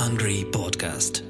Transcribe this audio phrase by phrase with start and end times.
[0.00, 1.24] Hungry Podcast.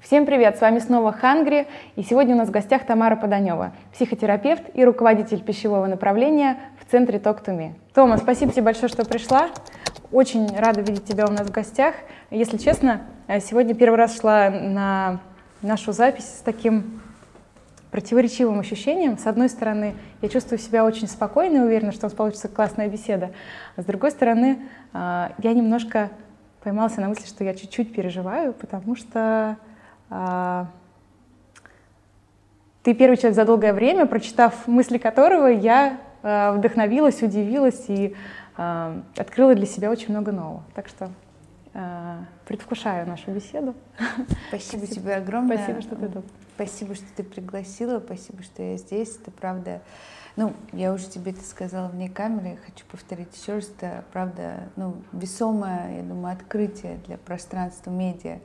[0.00, 1.66] Всем привет, с вами снова Хангри,
[1.96, 7.18] и сегодня у нас в гостях Тамара Поданева, психотерапевт и руководитель пищевого направления в центре
[7.18, 7.72] Talk to Me.
[7.94, 9.48] Тома, спасибо тебе большое, что пришла.
[10.10, 11.94] Очень рада видеть тебя у нас в гостях.
[12.30, 15.20] Если честно, э, сегодня первый раз шла на
[15.62, 17.00] нашу запись с таким
[17.92, 19.16] противоречивым ощущением.
[19.16, 22.88] С одной стороны, я чувствую себя очень спокойно и уверена, что у нас получится классная
[22.88, 23.30] беседа.
[23.76, 24.58] А с другой стороны,
[24.92, 26.10] э, я немножко
[26.62, 29.56] поймался на мысли, что я чуть-чуть переживаю, потому что
[30.10, 30.64] э,
[32.82, 38.14] ты первый человек за долгое время, прочитав мысли которого, я э, вдохновилась, удивилась и
[38.54, 40.62] открыла для себя очень много нового.
[40.74, 41.08] Так что
[42.46, 43.74] предвкушаю нашу беседу.
[44.48, 44.86] Спасибо, Спасибо.
[44.86, 45.56] тебе огромное.
[45.56, 46.24] Спасибо, что ты тут.
[46.54, 49.16] Спасибо, что ты пригласила, спасибо, что я здесь.
[49.16, 49.80] Это правда,
[50.36, 54.96] ну, я уже тебе это сказала вне камеры, хочу повторить еще раз, это правда, ну,
[55.12, 58.38] весомое, я думаю, открытие для пространства медиа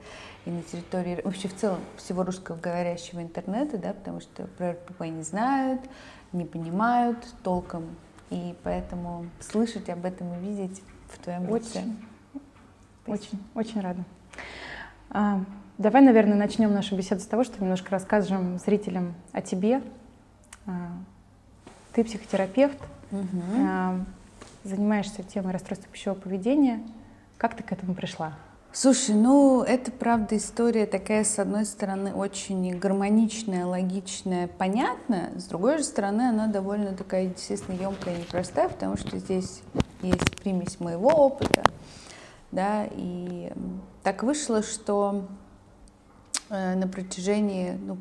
[0.46, 5.24] и на территории, вообще в целом всего русскоговорящего интернета, да, потому что про РПП не
[5.24, 5.82] знают,
[6.34, 7.96] не понимают толком,
[8.30, 11.84] и поэтому слышать об этом и видеть в твоем лице.
[13.06, 14.04] Очень, очень рада.
[15.10, 15.42] А,
[15.78, 19.84] Давай, наверное, начнем нашу беседу с того, что немножко расскажем зрителям о тебе.
[21.98, 22.78] Ты психотерапевт,
[23.12, 24.06] угу.
[24.64, 26.84] занимаешься темой расстройства пищевого поведения.
[27.40, 28.34] Как ты к этому пришла?
[28.72, 35.80] Слушай, ну это правда история такая, с одной стороны, очень гармоничная, логичная, понятная, с другой
[35.80, 39.64] же стороны, она довольно такая, естественно, емкая и непростая, потому что здесь
[40.04, 41.64] есть примесь моего опыта,
[42.52, 43.52] да, и
[44.04, 45.26] так вышло, что
[46.50, 47.98] Э, на протяжении ну,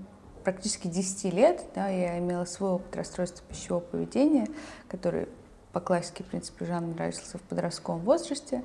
[0.46, 4.46] практически 10 лет да, я имела свой опыт расстройства пищевого поведения,
[4.86, 5.26] который
[5.72, 8.62] по классике, в принципе, жанр родился в подростковом возрасте.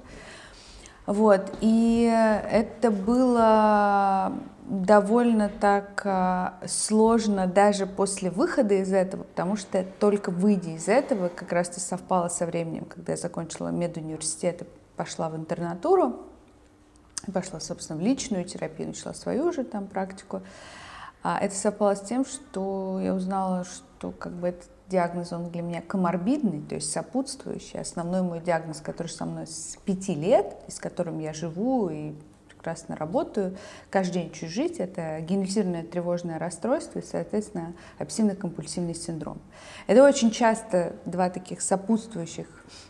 [1.07, 1.51] Вот.
[1.59, 2.03] И
[2.51, 4.31] это было
[4.63, 11.29] довольно так а, сложно даже после выхода из этого, потому что только выйдя из этого,
[11.29, 14.65] как раз это совпало со временем, когда я закончила медуниверситет и
[14.97, 16.27] пошла в интернатуру,
[17.33, 20.43] пошла, собственно, в личную терапию, начала свою же там практику.
[21.23, 25.61] А это совпало с тем, что я узнала, что как бы этот диагноз, он для
[25.61, 27.79] меня коморбидный, то есть сопутствующий.
[27.79, 32.13] Основной мой диагноз, который со мной с пяти лет, с которым я живу и
[32.49, 33.57] прекрасно работаю,
[33.89, 39.39] каждый день учусь жить, это генерализированное тревожное расстройство и, соответственно, обсессивно-компульсивный синдром.
[39.87, 42.47] Это очень часто два таких сопутствующих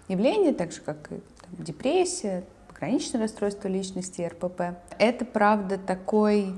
[0.08, 2.44] явления, так же, как и там, депрессия,
[2.74, 4.78] хроничное расстройство личности, РПП.
[4.98, 6.56] Это, правда, такой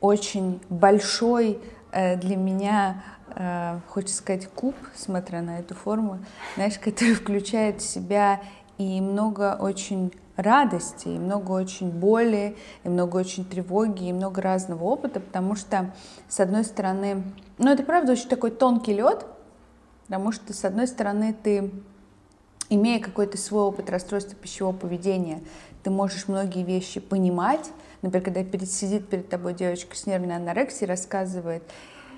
[0.00, 1.58] очень большой
[1.92, 3.02] э, для меня,
[3.34, 6.18] э, хочется сказать, куб, смотря на эту форму,
[6.54, 8.40] знаешь, который включает в себя
[8.78, 14.84] и много очень радости, и много очень боли, и много очень тревоги, и много разного
[14.84, 15.92] опыта, потому что,
[16.28, 17.24] с одной стороны,
[17.58, 19.26] ну, это правда очень такой тонкий лед,
[20.06, 21.72] потому что, с одной стороны, ты
[22.70, 25.42] имея какой-то свой опыт расстройства пищевого поведения,
[25.82, 27.70] ты можешь многие вещи понимать.
[28.02, 31.62] Например, когда перед, сидит перед тобой девочка с нервной анорексией, рассказывает,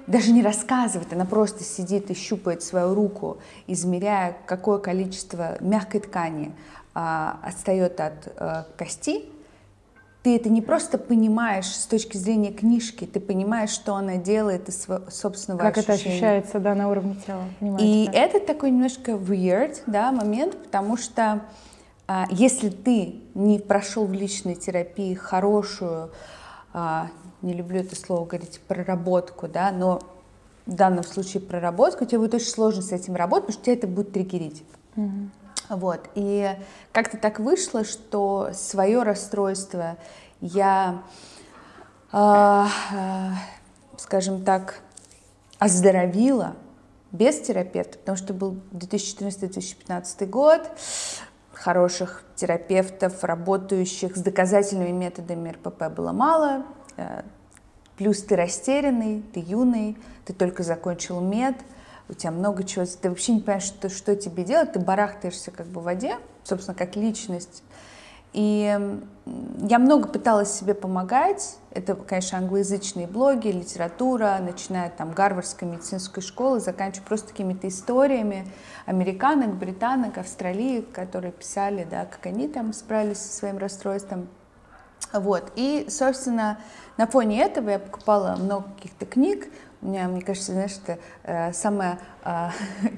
[0.07, 6.53] даже не рассказывает, она просто сидит и щупает свою руку, измеряя, какое количество мягкой ткани
[6.95, 9.25] а, отстает от а, кости,
[10.23, 14.87] ты это не просто понимаешь с точки зрения книжки, ты понимаешь, что она делает из
[15.09, 15.97] собственного как ощущения.
[15.97, 17.45] это ощущается, да, на уровне тела.
[17.79, 18.19] И да.
[18.19, 21.41] это такой немножко weird, да, момент, потому что
[22.07, 26.11] а, если ты не прошел в личной терапии хорошую,
[26.73, 27.09] а,
[27.43, 30.01] не люблю это слово говорить, проработку, да, но
[30.67, 33.87] в данном случае проработку, тебе будет очень сложно с этим работать, потому что тебя это
[33.87, 34.63] будет триггерить.
[34.97, 35.29] Mm-hmm.
[35.71, 36.09] Вот.
[36.15, 36.57] И
[36.93, 39.97] как-то так вышло, что свое расстройство
[40.41, 41.03] я,
[42.13, 43.31] э, э,
[43.97, 44.81] скажем так,
[45.59, 46.57] оздоровила
[47.13, 50.71] без терапевта, потому что был 2014-2015 год,
[51.61, 56.65] хороших терапевтов, работающих с доказательными методами РПП было мало,
[56.97, 57.23] э,
[57.97, 61.57] плюс ты растерянный, ты юный, ты только закончил мед,
[62.09, 65.67] у тебя много чего, ты вообще не понимаешь, что, что тебе делать, ты барахтаешься как
[65.67, 67.63] бы в воде, собственно, как личность.
[68.33, 68.79] И
[69.59, 71.59] я много пыталась себе помогать.
[71.73, 78.47] Это, конечно, англоязычные блоги, литература, начиная там Гарвардской медицинской школы, заканчивая просто какими-то историями
[78.87, 84.29] американок, британок, австралиек, которые писали, да, как они там справились со своим расстройством.
[85.13, 85.53] Вот.
[85.57, 86.59] И, собственно,
[86.97, 89.49] на фоне этого я покупала много каких-то книг.
[89.83, 92.49] У меня, мне кажется, знаешь, это э, самое э,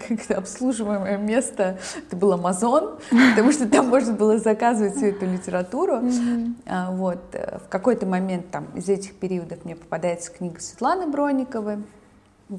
[0.08, 2.98] как обслуживаемое место, это был Амазон,
[3.30, 5.98] потому что там можно было заказывать всю эту литературу.
[5.98, 6.54] Mm-hmm.
[6.66, 7.20] А, вот.
[7.34, 11.78] Э, в какой-то момент там из этих периодов мне попадается книга Светланы Бронниковой,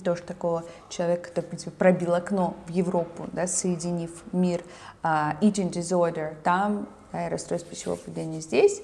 [0.03, 4.61] тоже такого человека, который, в принципе, пробил окно в Европу, да, соединив мир
[5.03, 8.81] uh, eating disorder там, да, и расстройство пищевого поведения здесь.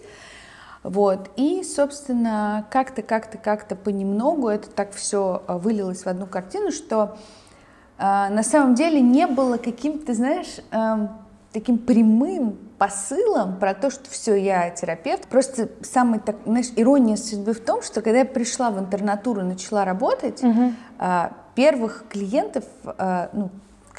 [0.83, 1.29] Вот.
[1.35, 7.17] И, собственно, как-то, как-то, как-то понемногу это так все а, вылилось в одну картину, что
[7.97, 11.07] э, на самом деле не было каким-то, знаешь, э,
[11.51, 15.27] таким прямым посылом про то, что все, я терапевт.
[15.27, 19.43] Просто самый, так, знаешь, ирония судьбы в том, что когда я пришла в интернатуру и
[19.43, 20.73] начала работать, угу.
[20.99, 23.49] э, первых клиентов, э, ну,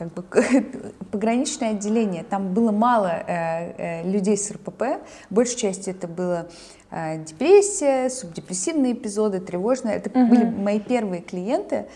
[0.01, 0.25] как бы
[1.11, 2.25] пограничное отделение.
[2.25, 6.49] Там было мало э, э, людей с РПП, большей части это было
[6.91, 9.97] э, депрессия, субдепрессивные эпизоды, тревожные.
[9.97, 10.29] Это угу.
[10.29, 11.87] были мои первые клиенты.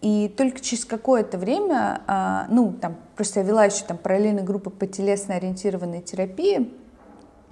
[0.00, 4.70] И только через какое-то время, э, ну, там, просто я вела еще там параллельные группы
[4.70, 6.72] по телесно-ориентированной терапии,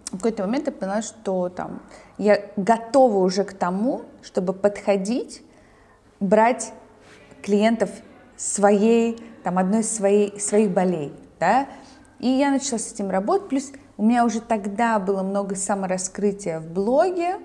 [0.07, 1.83] в какой-то момент я поняла, что там
[2.17, 5.43] я готова уже к тому, чтобы подходить,
[6.21, 6.73] брать
[7.43, 7.91] клиентов
[8.37, 11.69] своей там, одной из своей, своих болей, да,
[12.19, 16.67] и я начала с этим работать, плюс у меня уже тогда было много самораскрытия в
[16.67, 17.37] блоге,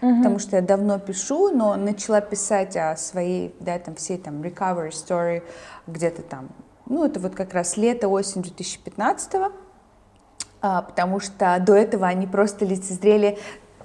[0.00, 0.18] угу.
[0.18, 4.90] потому что я давно пишу, но начала писать о своей, да, там, всей там recovery
[4.90, 5.42] story
[5.88, 6.50] где-то там,
[6.86, 9.32] ну, это вот как раз лето, осень 2015
[10.60, 13.36] а, потому что до этого они просто лицезрели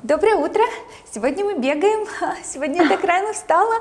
[0.04, 0.62] Доброе утро!
[1.14, 2.06] Сегодня мы бегаем.
[2.44, 3.74] Сегодня я так рано встала.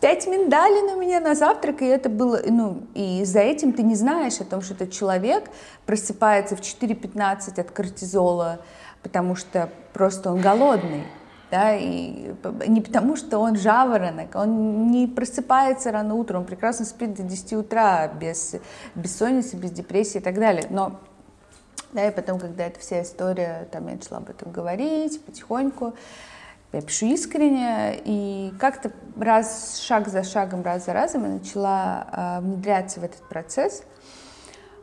[0.00, 1.82] Пять миндалин у меня на завтрак.
[1.82, 5.48] И это было, ну, и за этим ты не знаешь о том, что этот человек
[5.86, 8.58] просыпается в 4.15 от кортизола,
[9.04, 11.04] потому что просто он голодный.
[11.52, 12.32] Да, и
[12.66, 17.52] не потому, что он жаворонок, он не просыпается рано утром, он прекрасно спит до 10
[17.52, 18.56] утра без
[18.96, 20.66] бессонницы, без депрессии и так далее.
[20.70, 20.98] Но
[21.92, 25.94] да, и потом, когда эта вся история, там я начала об этом говорить потихоньку,
[26.72, 32.40] я пишу искренне, и как-то раз, шаг за шагом, раз за разом я начала э,
[32.40, 33.84] внедряться в этот процесс.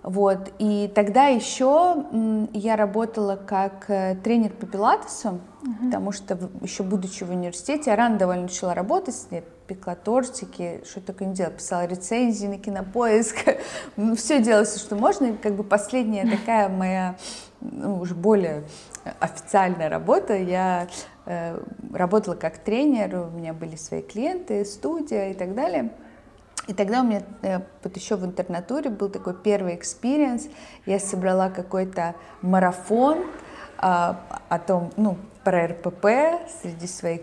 [0.01, 0.51] Вот.
[0.59, 2.05] И тогда еще
[2.53, 5.85] я работала как э, тренер по пилатесу, угу.
[5.85, 11.01] потому что еще будучи в университете, я рано довольно начала работать, я пекла тортики, что
[11.01, 13.38] только не делала, писала рецензии на кинопоиск,
[14.15, 15.27] все делала, все, что можно.
[15.27, 17.15] И как бы последняя такая моя,
[17.62, 18.63] ну, уже более
[19.19, 20.88] официальная работа, я
[21.25, 21.59] э,
[21.94, 25.91] работала как тренер, у меня были свои клиенты, студия и так далее.
[26.67, 30.47] И тогда у меня э, вот еще в интернатуре был такой первый experience.
[30.85, 33.25] Я собрала какой-то марафон
[33.77, 34.19] а,
[34.50, 36.06] о том, ну, про РПП
[36.62, 37.21] среди своих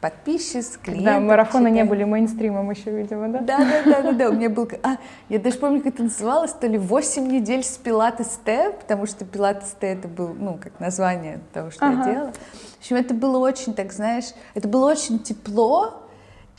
[0.00, 1.04] подписчиц, клиентов.
[1.04, 1.74] Да, марафоны читаю.
[1.74, 3.40] не были мейнстримом еще, видимо, да?
[3.40, 4.30] Да, да, да, да, да.
[4.30, 4.96] У меня был, а,
[5.28, 9.24] я даже помню, как это называлось, то ли 8 недель с пилатес Т, потому что
[9.24, 11.96] пилатес Т это был, ну, как название того, что ага.
[11.96, 12.32] я делала.
[12.32, 16.06] В общем, это было очень, так знаешь, это было очень тепло,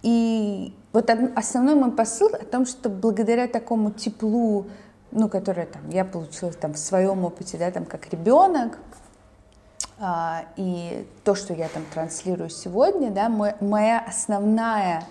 [0.01, 4.67] и вот основной мой посыл о том, что благодаря такому теплу,
[5.11, 8.79] ну, которое там я получила там в своем опыте, да, там как ребенок,
[10.57, 15.05] и то, что я там транслирую сегодня, да, моя основная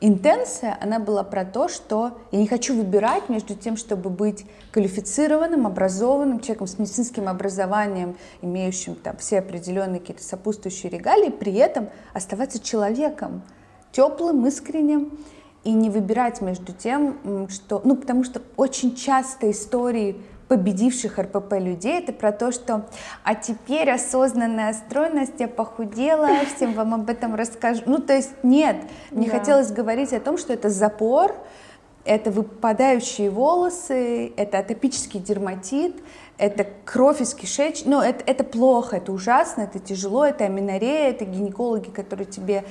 [0.00, 5.66] интенция, она была про то, что я не хочу выбирать между тем, чтобы быть квалифицированным,
[5.66, 12.60] образованным человеком с медицинским образованием, имеющим там все определенные какие-то сопутствующие регалии, при этом оставаться
[12.60, 13.42] человеком,
[13.92, 15.18] теплым, искренним,
[15.64, 17.80] и не выбирать между тем, что...
[17.82, 22.86] Ну, потому что очень часто истории победивших РПП людей, это про то, что
[23.24, 27.82] а теперь осознанная стройность, я похудела, всем вам об этом расскажу.
[27.86, 28.76] Ну, то есть нет,
[29.10, 29.38] мне да.
[29.38, 31.34] хотелось говорить о том, что это запор,
[32.04, 35.96] это выпадающие волосы, это атопический дерматит,
[36.38, 41.24] это кровь из кишечника, ну, это, это плохо, это ужасно, это тяжело, это аминорея, это
[41.24, 42.64] гинекологи, которые тебе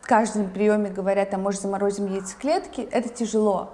[0.00, 3.70] в каждом приеме говорят, а может заморозим яйцеклетки, это тяжело.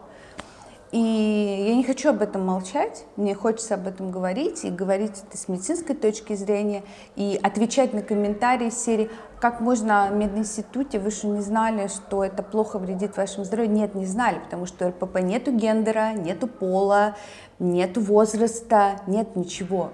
[0.96, 5.36] И я не хочу об этом молчать, мне хочется об этом говорить, и говорить это
[5.36, 6.84] с медицинской точки зрения,
[7.16, 12.42] и отвечать на комментарии серии «Как можно в мединституте, вы что не знали, что это
[12.42, 17.14] плохо вредит вашему здоровью?» Нет, не знали, потому что РПП нету гендера, нету пола,
[17.58, 19.90] нету возраста, нет ничего.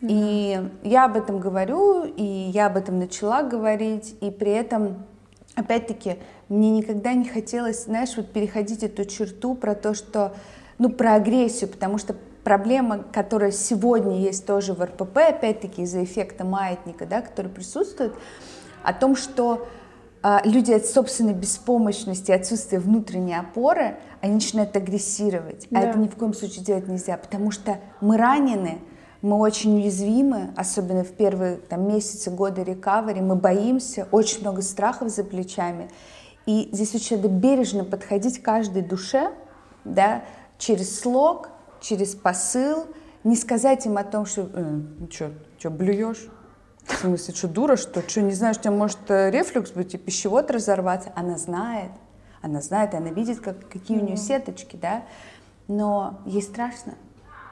[0.00, 5.06] И я об этом говорю, и я об этом начала говорить, и при этом
[5.54, 6.18] опять-таки,
[6.48, 10.34] мне никогда не хотелось, знаешь, вот переходить эту черту про то, что,
[10.78, 16.44] ну, про агрессию, потому что проблема, которая сегодня есть тоже в РПП, опять-таки из-за эффекта
[16.44, 18.12] маятника, да, который присутствует,
[18.82, 19.66] о том, что
[20.22, 25.66] э, люди от собственной беспомощности, отсутствия внутренней опоры, они начинают агрессировать.
[25.70, 25.80] А да.
[25.80, 28.78] А это ни в коем случае делать нельзя, потому что мы ранены,
[29.24, 35.08] мы очень уязвимы, особенно в первые там, месяцы, годы рекавери, мы боимся, очень много страхов
[35.08, 35.90] за плечами.
[36.44, 39.32] И здесь очень надо бережно подходить к каждой душе,
[39.84, 40.24] да,
[40.58, 41.48] через слог,
[41.80, 42.84] через посыл,
[43.24, 46.28] не сказать им о том, что э, ну что, что, блюешь?
[46.84, 48.06] В смысле, что дура, что?
[48.06, 51.12] Что, не знаешь, у тебя может э, рефлюкс быть и пищевод разорваться?
[51.16, 51.92] Она знает,
[52.42, 54.02] она знает, она видит, как, какие mm-hmm.
[54.02, 55.04] у нее сеточки, да?
[55.66, 56.92] Но ей страшно.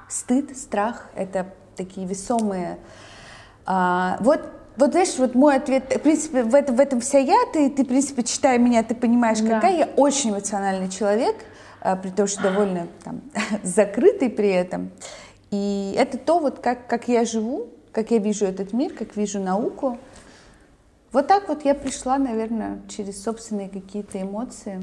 [0.06, 2.78] Стыд, страх— это такие весомые.
[3.66, 4.40] А, вот
[4.76, 7.84] вот знаешь, вот мой ответ, в принципе, в этом, в этом вся я, ты, ты,
[7.84, 9.56] в принципе, читая меня, ты понимаешь, да.
[9.56, 11.36] какая я очень эмоциональный человек,
[11.80, 13.20] а, при том, что довольно там,
[13.62, 14.90] закрытый при этом.
[15.50, 19.38] И это то, вот как, как я живу, как я вижу этот мир, как вижу
[19.38, 19.98] науку.
[21.12, 24.80] Вот так вот я пришла, наверное, через собственные какие-то эмоции.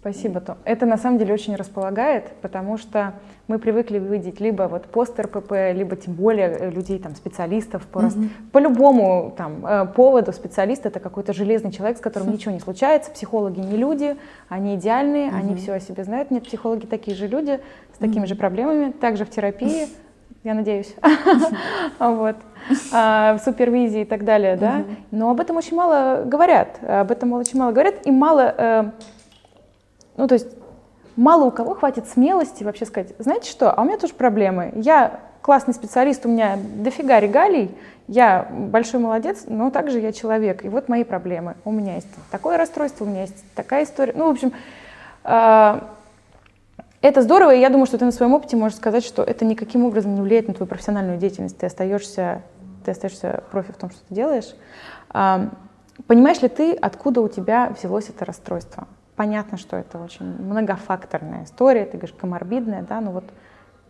[0.00, 0.56] Спасибо, Том.
[0.64, 3.12] Это на самом деле очень располагает, потому что
[3.48, 7.98] мы привыкли видеть либо вот пост РПП, либо тем более э, людей, там, специалистов по,
[7.98, 8.30] mm-hmm.
[8.50, 10.32] по любому там, э, поводу.
[10.32, 13.10] Специалист— это какой-то железный человек, с которым ничего не случается.
[13.10, 14.16] Психологи не люди,
[14.48, 15.38] они идеальные, mm-hmm.
[15.38, 16.30] они все о себе знают.
[16.30, 17.60] Нет, психологи такие же люди
[17.94, 18.28] с такими mm-hmm.
[18.28, 19.86] же проблемами, также в терапии,
[20.44, 20.94] я надеюсь,
[21.98, 22.36] вот,
[22.94, 24.84] а, в супервизии и так далее, да.
[25.10, 28.90] Но об этом очень мало говорят, об этом очень мало говорят, и мало э,
[30.16, 30.48] ну, то есть
[31.16, 34.72] мало у кого хватит смелости вообще сказать, знаете что, а у меня тоже проблемы.
[34.74, 37.74] Я классный специалист, у меня дофига регалий,
[38.08, 40.64] я большой молодец, но также я человек.
[40.64, 41.56] И вот мои проблемы.
[41.64, 44.12] У меня есть такое расстройство, у меня есть такая история.
[44.16, 44.52] Ну, в общем,
[45.22, 45.94] а,
[47.02, 49.84] это здорово, и я думаю, что ты на своем опыте можешь сказать, что это никаким
[49.84, 51.56] образом не влияет на твою профессиональную деятельность.
[51.56, 52.42] Ты остаешься,
[52.84, 54.54] ты остаешься профи в том, что ты делаешь.
[55.08, 55.48] А,
[56.06, 58.86] понимаешь ли ты, откуда у тебя взялось это расстройство?
[59.20, 63.24] Понятно, что это очень многофакторная история, ты говоришь, коморбидная, да, но вот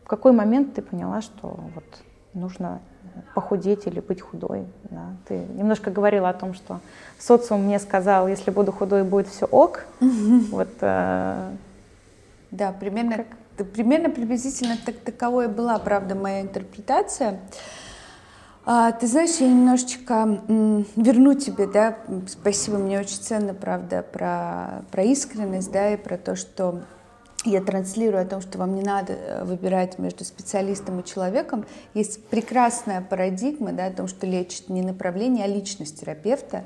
[0.03, 1.85] в какой момент ты поняла, что вот
[2.35, 2.81] нужно
[3.37, 5.15] похудеть или быть худой, да?
[5.29, 6.81] Ты немножко говорила о том, что
[7.21, 9.85] социум мне сказал, если буду худой, будет все ок.
[10.01, 10.71] Вот.
[10.81, 11.53] Э,
[12.51, 13.67] да, примерно, как?
[13.69, 17.39] примерно приблизительно так, таковой была, правда, моя интерпретация.
[18.67, 20.43] А, ты знаешь, я немножечко
[20.97, 21.97] верну тебе, да,
[22.29, 26.83] спасибо, мне очень ценно, правда, про, про искренность, да, и про то, что
[27.45, 31.65] я транслирую о том, что вам не надо э, выбирать между специалистом и человеком.
[31.95, 36.65] Есть прекрасная парадигма да, о том, что лечит не направление, а личность терапевта.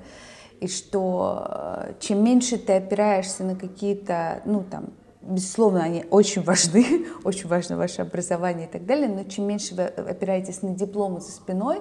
[0.60, 4.86] И что э, чем меньше ты опираешься на какие-то, ну там,
[5.26, 9.84] безусловно, они очень важны, очень важно ваше образование и так далее, но чем меньше вы
[9.84, 11.80] опираетесь на дипломы за спиной,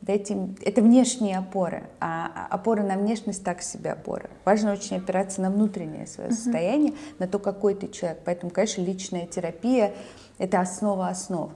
[0.00, 4.30] дайте, это внешние опоры, а опоры на внешность так себе опоры.
[4.44, 6.34] Важно очень опираться на внутреннее свое uh-huh.
[6.34, 8.20] состояние, на то, какой ты человек.
[8.24, 9.94] Поэтому, конечно, личная терапия—
[10.38, 11.52] это основа основ.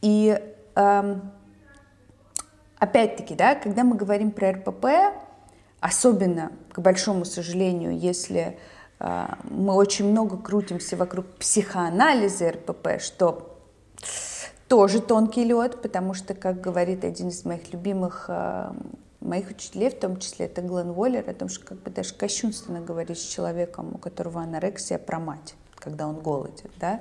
[0.00, 0.40] И
[0.74, 1.32] эм,
[2.78, 4.86] опять-таки, да, когда мы говорим про РПП,
[5.80, 13.58] особенно, к большому сожалению, если а, мы очень много крутимся вокруг психоанализа РПП, что
[14.68, 18.74] тоже тонкий лед, потому что, как говорит один из моих любимых а,
[19.20, 22.80] моих учителей, в том числе это Глен Уоллер, о том, что как бы даже кощунственно
[22.80, 26.70] говорить с человеком, у которого анорексия, про мать, когда он голоден.
[26.78, 27.00] Да?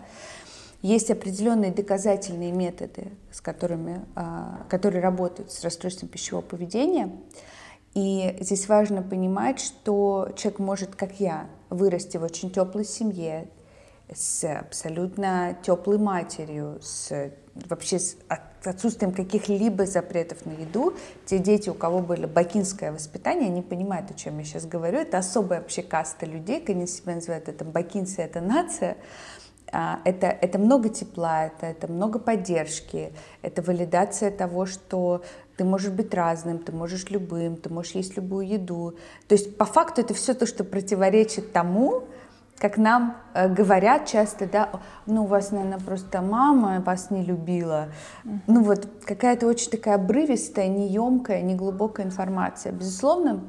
[0.81, 7.11] Есть определенные доказательные методы, с которыми, а, которые работают с расстройством пищевого поведения.
[7.93, 13.47] И здесь важно понимать, что человек может, как я, вырасти в очень теплой семье,
[14.13, 18.17] с абсолютно теплой матерью, с вообще с
[18.63, 20.93] отсутствием каких-либо запретов на еду.
[21.25, 24.99] Те дети, у кого было бакинское воспитание, они понимают, о чем я сейчас говорю.
[24.99, 28.97] Это особая вообще каста людей, они себя называют, это бакинцы, это нация.
[29.71, 35.23] А, это, это много тепла, это, это много поддержки, это валидация того, что
[35.57, 38.95] ты можешь быть разным, ты можешь любым, ты можешь есть любую еду.
[39.27, 42.03] То есть по факту это все то, что противоречит тому,
[42.57, 44.69] как нам э, говорят часто, да,
[45.05, 47.89] ну у вас, наверное, просто мама вас не любила.
[48.23, 52.71] Ну вот какая-то очень такая обрывистая, неемкая, неглубокая информация.
[52.71, 53.43] Безусловно,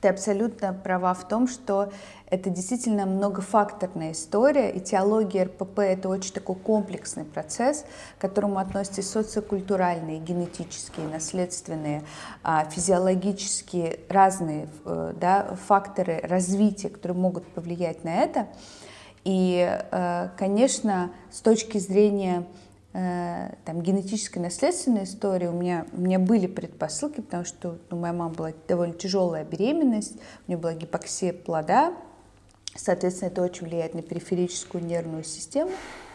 [0.00, 1.92] ты абсолютно права в том, что
[2.26, 7.84] это действительно многофакторная история, и теология РПП— это очень такой комплексный процесс,
[8.16, 12.02] к которому относятся социокультуральные, генетические, наследственные,
[12.42, 18.46] а, физиологические, разные э, да, факторы развития, которые могут повлиять на это.
[19.24, 22.46] И, э, конечно, с точки зрения
[22.92, 28.34] там, генетической наследственной истории у меня, у меня были предпосылки, потому что ну, моя мама
[28.34, 30.16] была довольно тяжелая беременность,
[30.46, 31.94] у нее была гипоксия плода,
[32.74, 35.70] соответственно, это очень влияет на периферическую нервную систему,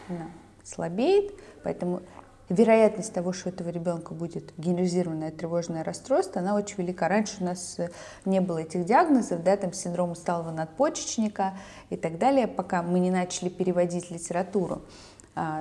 [0.08, 0.28] она
[0.64, 2.02] слабеет, поэтому
[2.48, 7.08] вероятность того, что у этого ребенка будет генерализированное тревожное расстройство, она очень велика.
[7.08, 7.90] Раньше у нас э,
[8.24, 11.54] не было этих диагнозов, да, там синдром усталого надпочечника
[11.90, 14.82] и так далее, пока мы не начали переводить литературу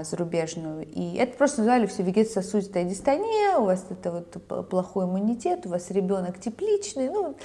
[0.04, 0.86] зарубежную.
[0.86, 5.92] И это просто назвали все вегетососудистая дистония, у вас это вот плохой иммунитет, у вас
[5.92, 7.36] ребенок тепличный, ну,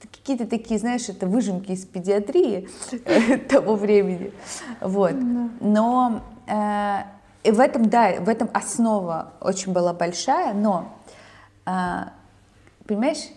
[0.00, 2.68] какие-то такие, знаешь, это выжимки из педиатрии
[3.48, 4.32] того времени.
[4.80, 5.14] Вот.
[5.60, 7.02] Но э,
[7.48, 10.92] и в этом, да, в этом основа очень была большая, но,
[11.64, 12.12] а,
[12.86, 13.30] понимаешь,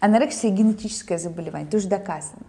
[0.00, 2.42] анорексия генетическое заболевание, это уже доказано.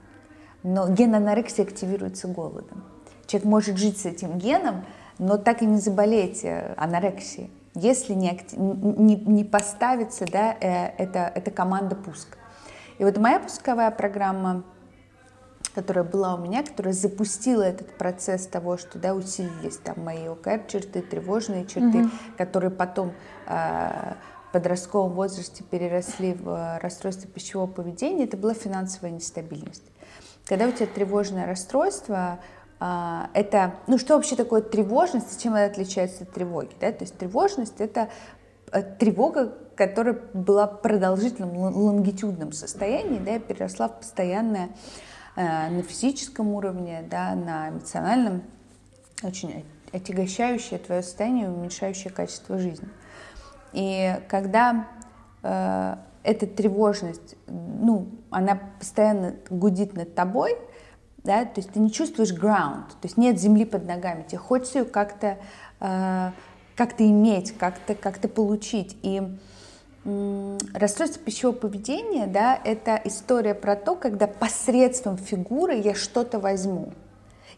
[0.63, 2.83] Но ген анорексии активируется голодом.
[3.27, 4.85] Человек может жить с этим геном,
[5.19, 11.31] но так и не заболеть э, анорексией, если не, не, не поставится да, э, это,
[11.33, 12.37] это команда пуск.
[12.97, 14.63] И вот моя пусковая программа
[15.75, 21.01] которая была у меня, которая запустила этот процесс того, что да, усилились там мои ОКР-черты,
[21.01, 22.09] тревожные черты, угу.
[22.37, 23.11] которые потом
[23.45, 24.13] э,
[24.47, 29.83] в подростковом возрасте переросли в расстройство пищевого поведения, это была финансовая нестабильность.
[30.45, 32.39] Когда у тебя тревожное расстройство,
[32.79, 36.71] это, ну что вообще такое тревожность, чем она отличается от тревоги?
[36.79, 36.91] Да?
[36.91, 38.09] То есть тревожность это
[38.71, 44.69] э, тревога, которая была продолжительным лонгитюдном состоянии, да, переросла в постоянное
[45.35, 48.43] Э, на физическом уровне, да, на эмоциональном,
[49.21, 52.87] очень отягощающее твое состояние, уменьшающее качество жизни.
[53.73, 54.87] И когда
[55.43, 60.57] э, эта тревожность, ну, она постоянно гудит над тобой,
[61.25, 64.79] да, то есть ты не чувствуешь ground, то есть нет земли под ногами, тебе хочется
[64.79, 65.37] ее как-то
[65.79, 66.31] э,
[66.75, 68.97] как-то иметь, как-то как получить.
[69.01, 69.21] И
[70.75, 76.93] Расстройство пищевого поведения, да, это история про то, когда посредством фигуры я что-то возьму.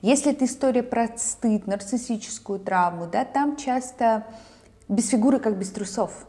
[0.02, 4.26] Если это история про стыд, нарциссическую травму, да, там часто
[4.88, 6.26] без фигуры как без трусов.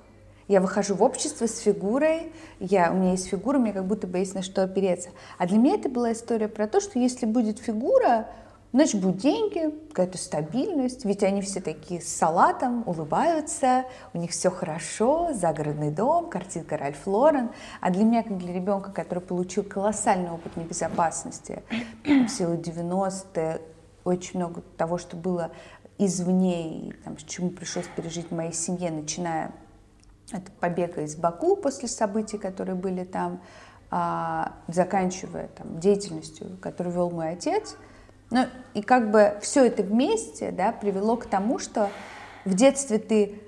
[0.49, 4.19] Я выхожу в общество с фигурой, я, у меня есть фигура, мне как будто бы
[4.19, 5.11] есть на что опереться.
[5.37, 8.29] А для меня это была история про то, что если будет фигура,
[8.71, 14.51] Значит, будут деньги, какая-то стабильность, ведь они все такие с салатом, улыбаются, у них все
[14.51, 17.49] хорошо, загородный дом, картинка Ральф Лорен.
[17.81, 21.63] А для меня, как для ребенка, который получил колоссальный опыт небезопасности
[22.05, 23.63] в силу 90-е,
[24.05, 25.51] очень много того, что было
[25.97, 29.51] извне, и там, чему пришлось пережить в моей семье, начиная
[30.33, 33.43] от побега из Баку после событий, которые были там,
[33.91, 37.77] а, заканчивая там, деятельностью, которую вел мой отец–
[38.31, 41.91] ну, и как бы все это вместе да, привело к тому, что
[42.45, 43.41] в детстве ты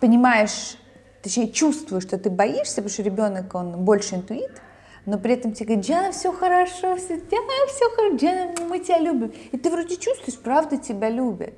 [0.00, 0.76] понимаешь,
[1.22, 4.62] точнее чувствуешь, что ты боишься, потому что ребенок, он больше интуит,
[5.06, 8.98] но при этом тебе говорят, Джана, все хорошо, все, Джана, все хорошо, Джана, мы тебя
[8.98, 9.32] любим.
[9.50, 11.54] И ты вроде чувствуешь, правда тебя любят.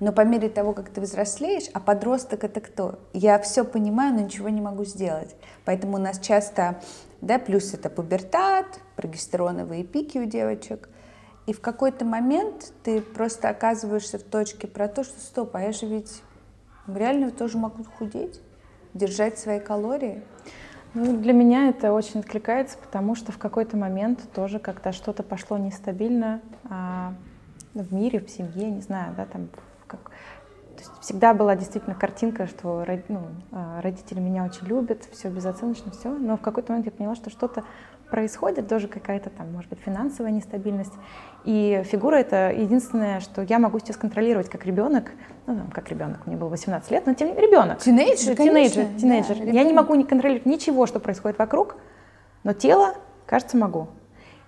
[0.00, 2.98] Но по мере того, как ты взрослеешь, а подросток это кто?
[3.12, 5.36] Я все понимаю, но ничего не могу сделать.
[5.64, 6.80] Поэтому у нас часто,
[7.20, 10.88] да, плюс это пубертат, прогестероновые пики у девочек–
[11.50, 15.72] и в какой-то момент ты просто оказываешься в точке про то, что стоп, а я
[15.72, 16.22] же ведь
[16.86, 18.40] реально тоже могу худеть,
[18.94, 20.22] держать свои калории.
[20.94, 25.58] Ну, для меня это очень откликается, потому что в какой-то момент тоже, когда что-то пошло
[25.58, 27.14] нестабильно а,
[27.74, 29.48] в мире, в семье, не знаю, да, там
[30.80, 33.20] то есть всегда была действительно картинка, что ну,
[33.52, 37.28] а, родители меня очень любят, все безоценочно, все, но в какой-то момент я поняла, что
[37.28, 37.64] что-то
[38.10, 40.92] происходит, тоже какая-то там, может быть, финансовая нестабильность.
[41.44, 45.10] И фигура— это единственное, что я могу сейчас контролировать как ребенок,
[45.46, 47.78] ну, там, как ребенок, мне было 18 лет, но тем ребенок.
[47.78, 49.36] Тинейджер, Тинейджер, тинейджер.
[49.36, 51.76] Да, я не могу не контролировать ничего, что происходит вокруг,
[52.42, 52.94] но тело,
[53.26, 53.88] кажется, могу.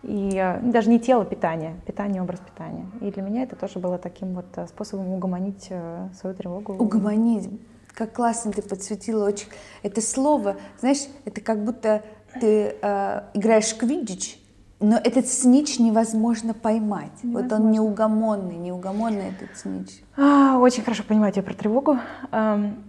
[0.02, 2.86] И э, даже не тело, питание, питание, образ питания.
[3.00, 6.74] И для меня это тоже было таким вот э, способом угомонить э, свою тревогу.
[6.74, 7.48] Угомонить.
[7.94, 9.48] Как классно ты подсветила очень.
[9.82, 12.02] Это слово, знаешь, это как будто
[12.40, 14.38] ты э, играешь квиддич,
[14.80, 17.12] но этот снич невозможно поймать.
[17.22, 17.56] Невозможно.
[17.56, 20.02] Вот он неугомонный, неугомонный этот снич.
[20.16, 21.98] А, очень хорошо понимаю тебя про тревогу.
[22.32, 22.82] Эм,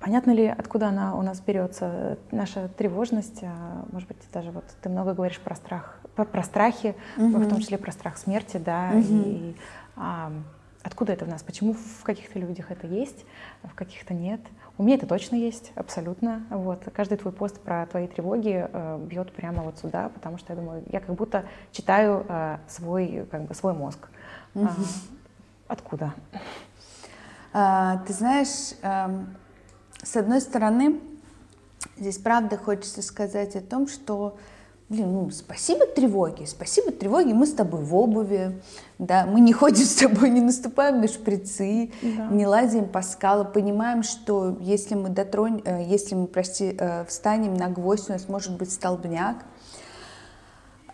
[0.00, 3.40] понятно ли, откуда она у нас берется, наша тревожность?
[3.42, 7.38] А, может быть, даже вот ты много говоришь про страх, про, про страхи, угу.
[7.38, 9.00] в том числе про страх смерти, да, угу.
[9.00, 9.56] и
[9.96, 10.32] а,
[10.82, 11.42] откуда это в нас?
[11.42, 13.24] Почему в каких-то людях это есть,
[13.62, 14.40] в каких-то нет?
[14.78, 16.42] У меня это точно есть, абсолютно.
[16.50, 16.88] Вот.
[16.94, 20.84] Каждый твой пост про твои тревоги э, бьет прямо вот сюда, потому что я думаю,
[20.90, 24.08] я как будто читаю э, свой, как бы, свой мозг.
[24.54, 25.10] Mm-hmm.
[25.66, 26.14] Откуда?
[27.52, 29.36] А, ты знаешь, эм,
[30.02, 31.00] с одной стороны,
[31.96, 34.36] здесь правда хочется сказать о том, что
[34.88, 38.60] блин, ну, спасибо тревоге, спасибо тревоге, мы с тобой в обуви,
[38.98, 42.28] да, мы не ходим с тобой, не наступаем на шприцы, да.
[42.28, 47.54] не лазим по скалам, понимаем, что если мы дотронем, э, если мы, прости, э, встанем
[47.54, 49.44] на гвоздь, у нас может быть столбняк.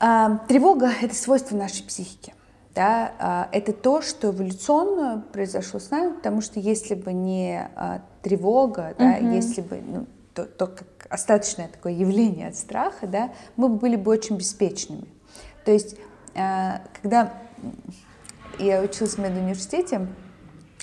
[0.00, 2.34] А, тревога— это свойство нашей психики.
[2.74, 8.02] Да, а, это то, что эволюционно произошло с нами, потому что если бы не а,
[8.22, 9.28] тревога, да, угу.
[9.28, 14.10] если бы ну, то, то как остаточное такое явление от страха, да, мы были бы
[14.10, 15.06] очень беспечными.
[15.64, 15.96] То есть,
[16.34, 17.32] э, когда
[18.58, 20.08] я училась в медуниверситете,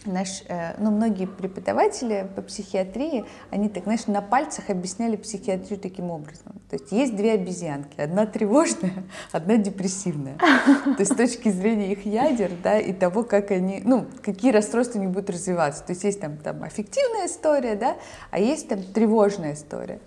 [0.05, 6.09] наш, э, ну, многие преподаватели по психиатрии, они так, знаешь, на пальцах объясняли психиатрию таким
[6.11, 6.53] образом.
[6.69, 10.37] То есть есть две обезьянки, одна тревожная, одна депрессивная.
[10.37, 14.99] То есть с точки зрения их ядер, да, и того, как они, ну, какие расстройства
[14.99, 15.83] у них будут развиваться.
[15.83, 17.97] То есть есть там, там аффективная история, да,
[18.31, 19.99] а есть там тревожная история.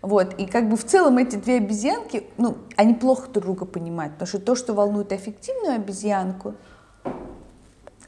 [0.00, 4.12] Вот, и как бы в целом эти две обезьянки, ну, они плохо друг друга понимают,
[4.12, 6.54] потому что то, что волнует аффективную обезьянку,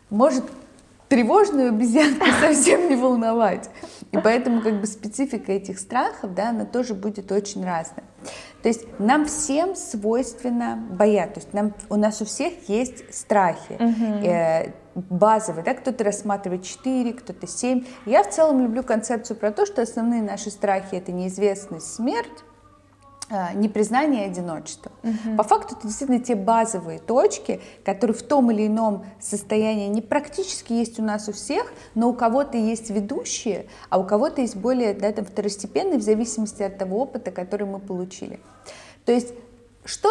[0.08, 0.44] может
[1.10, 3.68] тревожную обезьянку совсем не волновать.
[4.12, 8.04] И поэтому как бы специфика этих страхов, да, она тоже будет очень разная.
[8.62, 11.34] То есть нам всем свойственно бояться.
[11.34, 13.76] То есть нам, у нас у всех есть страхи.
[14.24, 17.84] Э, базовые, да, кто-то рассматривает 4, кто-то 7.
[18.06, 22.44] Я в целом люблю концепцию про то, что основные наши страхи это неизвестность, смерть,
[23.54, 24.90] непризнание и одиночество.
[25.02, 25.36] Угу.
[25.36, 30.72] По факту это действительно те базовые точки, которые в том или ином состоянии не практически
[30.72, 34.94] есть у нас у всех, но у кого-то есть ведущие, а у кого-то есть более
[34.94, 38.40] да, там, второстепенные в зависимости от того опыта, который мы получили.
[39.04, 39.32] То есть
[39.84, 40.10] что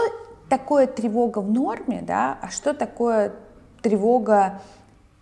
[0.50, 3.34] такое тревога в норме, да, а что такое
[3.82, 4.62] тревога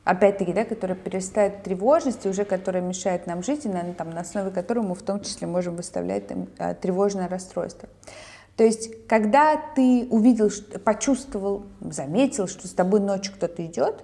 [0.07, 4.21] опять-таки, да, которая перестает тревожность, и уже которая мешает нам жить, и на, там, на
[4.21, 7.89] основе которой мы в том числе можем выставлять там, э, тревожное расстройство.
[8.55, 10.49] То есть, когда ты увидел,
[10.83, 14.03] почувствовал, заметил, что с тобой ночью кто-то идет,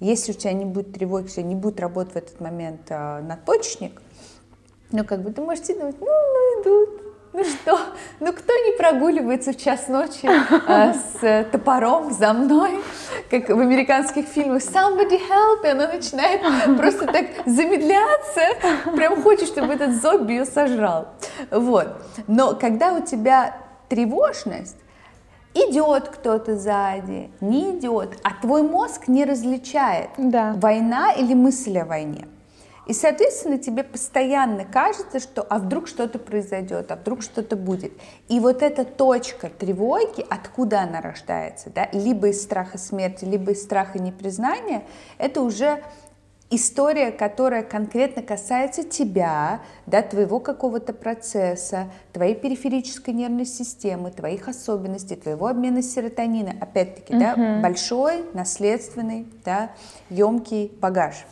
[0.00, 4.02] если у тебя не будет тревоги, тебя не будет работать в этот момент э, надпочечник,
[4.92, 7.78] ну, как бы ты можешь себе думать, ну, ну, идут, ну что,
[8.20, 12.80] ну кто не прогуливается в час ночи э, с топором за мной,
[13.30, 16.40] как в американских фильмах «Somebody help!» и она начинает
[16.76, 18.42] просто так замедляться,
[18.96, 21.08] прям хочет, чтобы этот зомби ее сожрал.
[21.50, 21.88] Вот.
[22.26, 23.56] Но когда у тебя
[23.88, 24.76] тревожность,
[25.54, 30.54] идет кто-то сзади, не идет, а твой мозг не различает, да.
[30.56, 32.26] война или мысль о войне.
[32.88, 37.92] И, соответственно, тебе постоянно кажется, что а вдруг что-то произойдет, а вдруг что-то будет.
[38.28, 43.62] И вот эта точка тревоги, откуда она рождается, да, либо из страха смерти, либо из
[43.62, 44.84] страха непризнания,
[45.18, 45.82] это уже
[46.48, 55.16] история, которая конкретно касается тебя, да, твоего какого-то процесса, твоей периферической нервной системы, твоих особенностей,
[55.16, 56.54] твоего обмена серотонина.
[56.58, 57.18] Опять-таки, uh-huh.
[57.18, 59.72] да, большой, наследственный, да,
[60.08, 61.26] емкий багаж.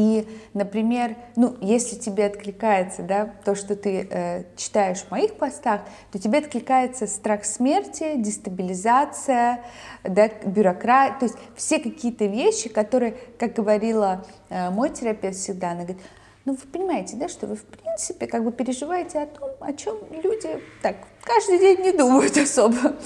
[0.00, 5.82] И, например, ну, если тебе откликается да, то, что ты э, читаешь в моих постах,
[6.10, 9.62] то тебе откликается страх смерти, дестабилизация,
[10.02, 15.82] да, бюрократия, то есть все какие-то вещи, которые, как говорила э, мой терапевт всегда, она
[15.82, 16.02] говорит,
[16.46, 19.98] ну, вы понимаете, да, что вы, в принципе, как бы переживаете о том, о чем
[20.10, 22.96] люди так каждый день не думают особо.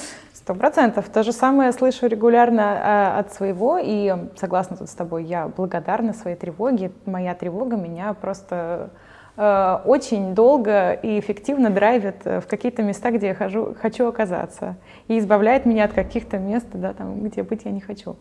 [0.45, 1.09] Сто процентов.
[1.09, 6.13] То же самое слышу регулярно э, от своего, и согласна тут с тобой, я благодарна
[6.13, 6.93] своей тревоге.
[7.07, 8.91] Моя тревога меня просто
[9.39, 14.77] э, очень долго и эффективно драйвит в какие-то места, где я хожу, хочу оказаться,
[15.09, 18.17] и избавляет меня от каких-то мест, да, там, где быть я не хочу.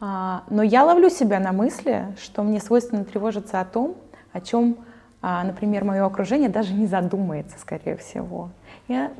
[0.00, 3.94] А, но я ловлю себя на мысли, что мне свойственно тревожиться о том,
[4.32, 4.78] о чем,
[5.20, 8.50] а, например, мое окружение даже не задумается, скорее всего.
[8.88, 9.12] Я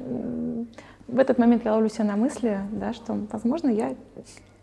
[1.12, 3.94] в этот момент я ловлю себя на мысли, да, что, возможно, я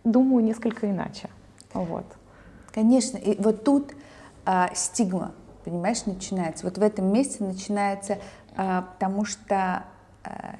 [0.03, 1.29] думаю несколько иначе.
[1.73, 2.05] Вот.
[2.73, 3.93] Конечно, и вот тут
[4.45, 5.31] а, стигма,
[5.63, 6.65] понимаешь, начинается.
[6.65, 8.17] Вот в этом месте начинается,
[8.55, 9.83] а, потому что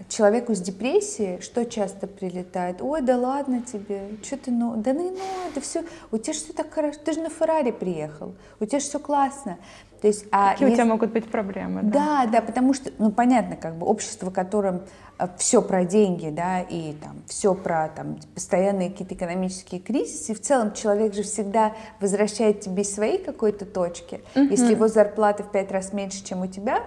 [0.08, 2.82] человеку с депрессией что часто прилетает?
[2.82, 6.40] Ой, да ладно тебе, что ты, ну, да ну, ну, это все, у тебя же
[6.40, 9.58] все так хорошо, ты же на Феррари приехал, у тебя же все классно.
[10.02, 10.74] То есть, а Какие если...
[10.74, 11.82] у тебя могут быть проблемы?
[11.84, 12.24] Да?
[12.24, 14.84] да, да, потому что, ну, понятно, как бы общество, в котором
[15.18, 20.36] э, все про деньги, да, и там все про там постоянные какие-то экономические кризисы, и
[20.36, 24.22] в целом человек же всегда возвращает тебе своей какой-то точки.
[24.36, 24.46] Угу.
[24.46, 26.84] Если его зарплата в пять раз меньше, чем у тебя,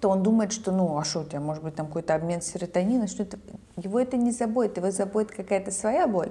[0.00, 3.06] то он думает, что, ну, а что у тебя, может быть, там какой-то обмен серотонина,
[3.06, 3.38] что это...
[3.76, 6.30] Его это не заботит, его заботит какая-то своя боль.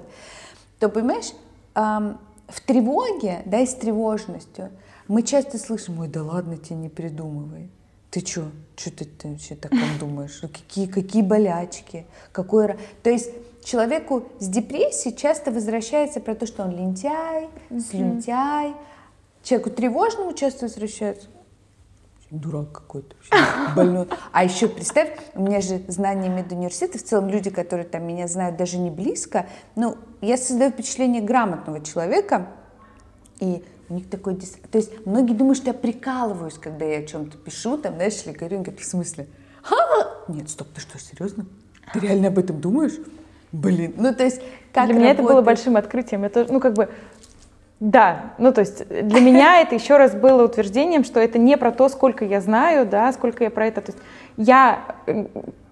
[0.78, 1.32] То, понимаешь,
[1.74, 4.70] эм, в тревоге, да, и с тревожностью
[5.08, 7.70] мы часто слышим, ой, да ладно тебе, не придумывай.
[8.10, 8.46] Ты что?
[8.76, 10.38] Что ты, ты вообще так думаешь?
[10.42, 12.06] Ну, какие, какие болячки?
[12.32, 12.76] Какой...
[13.02, 13.30] То есть
[13.64, 17.48] человеку с депрессией часто возвращается про то, что он лентяй,
[17.90, 18.74] слюнтяй.
[19.42, 21.28] Человеку тревожному часто возвращается
[22.30, 23.14] дурак какой-то,
[23.74, 24.08] больной.
[24.32, 28.56] А еще представь, у меня же знания медуниверситета, в целом люди, которые там меня знают
[28.56, 32.48] даже не близко, ну, я создаю впечатление грамотного человека,
[33.38, 34.34] и у них такой...
[34.34, 34.56] Дис...
[34.70, 38.32] То есть многие думают, что я прикалываюсь, когда я о чем-то пишу, там, знаешь, или
[38.32, 39.28] говорю, говорят, в смысле?
[39.62, 39.76] Ха!
[40.28, 41.46] Нет, стоп, ты что, серьезно?
[41.92, 42.98] Ты реально об этом думаешь?
[43.52, 44.40] Блин, ну то есть
[44.72, 44.98] как Для работает...
[44.98, 46.24] меня это было большим открытием.
[46.24, 46.90] Это, ну как бы,
[47.78, 51.72] да, ну то есть для меня это еще раз было утверждением, что это не про
[51.72, 53.82] то, сколько я знаю, да, сколько я про это.
[53.82, 54.02] То есть
[54.38, 54.80] я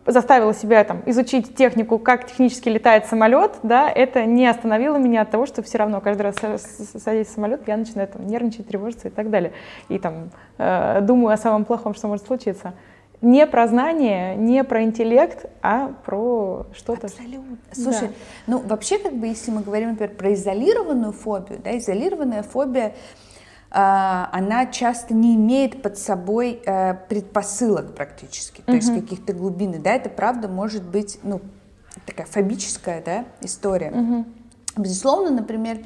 [0.06, 5.30] заставила себя там изучить технику, как технически летает самолет, да, это не остановило меня от
[5.30, 6.36] того, что все равно каждый раз
[6.76, 9.52] садясь в самолет, я начинаю там нервничать, тревожиться и так далее.
[9.88, 12.74] И там э, думаю о самом плохом, что может случиться
[13.24, 17.06] не про знание, не про интеллект, а про что-то.
[17.06, 17.58] Абсолютно.
[17.72, 18.14] Слушай, да.
[18.46, 22.92] ну вообще как бы если мы говорим, например, про изолированную фобию, да, изолированная фобия, э,
[23.72, 28.76] она часто не имеет под собой э, предпосылок практически, то угу.
[28.76, 31.40] есть каких-то глубины, да, это правда может быть, ну
[32.06, 33.90] такая фобическая, да, история.
[33.90, 34.24] Угу.
[34.76, 35.78] Безусловно, например,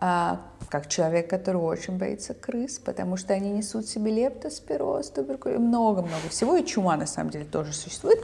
[0.00, 0.36] э,
[0.70, 6.56] как человек, который очень боится крыс, потому что они несут себе лептоспироз, туберкулез, много-много всего,
[6.56, 8.20] и чума на самом деле тоже существует.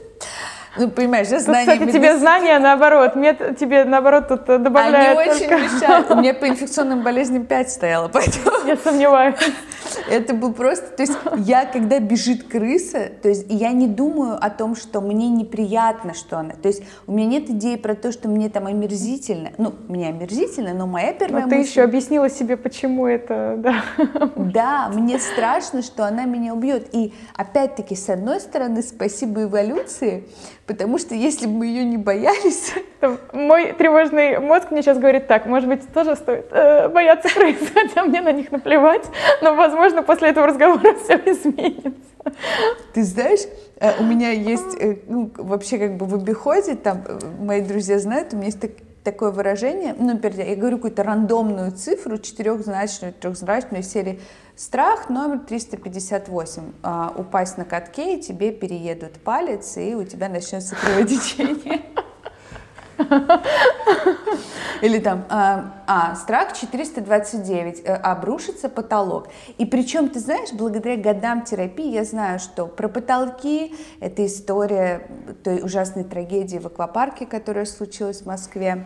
[0.77, 1.65] Ну, понимаешь, да, знания...
[1.65, 1.99] Кстати, медицины...
[1.99, 5.55] тебе знания наоборот, мне тебе наоборот тут добавляют Они только...
[5.55, 6.11] очень мешают.
[6.11, 8.51] У меня по инфекционным болезням 5 стояло, поэтому...
[8.67, 9.35] Я сомневаюсь.
[10.09, 10.87] Это был просто...
[10.95, 15.29] То есть я, когда бежит крыса, то есть я не думаю о том, что мне
[15.29, 16.51] неприятно, что она...
[16.51, 19.51] То есть у меня нет идеи про то, что мне там омерзительно.
[19.57, 21.63] Ну, мне омерзительно, но моя первая но мысль...
[21.63, 23.55] ты еще объяснила себе, почему это...
[23.67, 23.83] Да.
[24.35, 26.87] да, мне страшно, что она меня убьет.
[26.93, 30.25] И опять-таки, с одной стороны, спасибо эволюции,
[30.67, 32.73] Потому что если бы мы ее не боялись...
[33.31, 38.03] Мой тревожный мозг мне сейчас говорит так, может быть, тоже стоит э, бояться крыс, хотя
[38.03, 39.05] мне на них наплевать,
[39.41, 41.91] но, возможно, после этого разговора все изменится.
[42.93, 43.41] Ты знаешь,
[43.79, 47.99] э, у меня есть, э, ну, вообще как бы в обиходе, там, э, мои друзья
[47.99, 48.71] знают, у меня есть так,
[49.03, 54.19] такое выражение, ну, например, я говорю какую-то рандомную цифру, четырехзначную, трехзначную серии
[54.57, 56.73] Страх номер 358.
[56.81, 61.83] А, упасть на катке, и тебе переедут палец, и у тебя начнется кровотечение.
[64.81, 69.27] Или там, а, а страх 429, э, обрушится потолок.
[69.57, 75.07] И причем, ты знаешь, благодаря годам терапии я знаю, что про потолки, это история
[75.43, 78.85] той ужасной трагедии в аквапарке, которая случилась в Москве,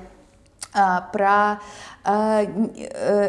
[0.73, 1.59] а, про
[2.03, 2.41] а,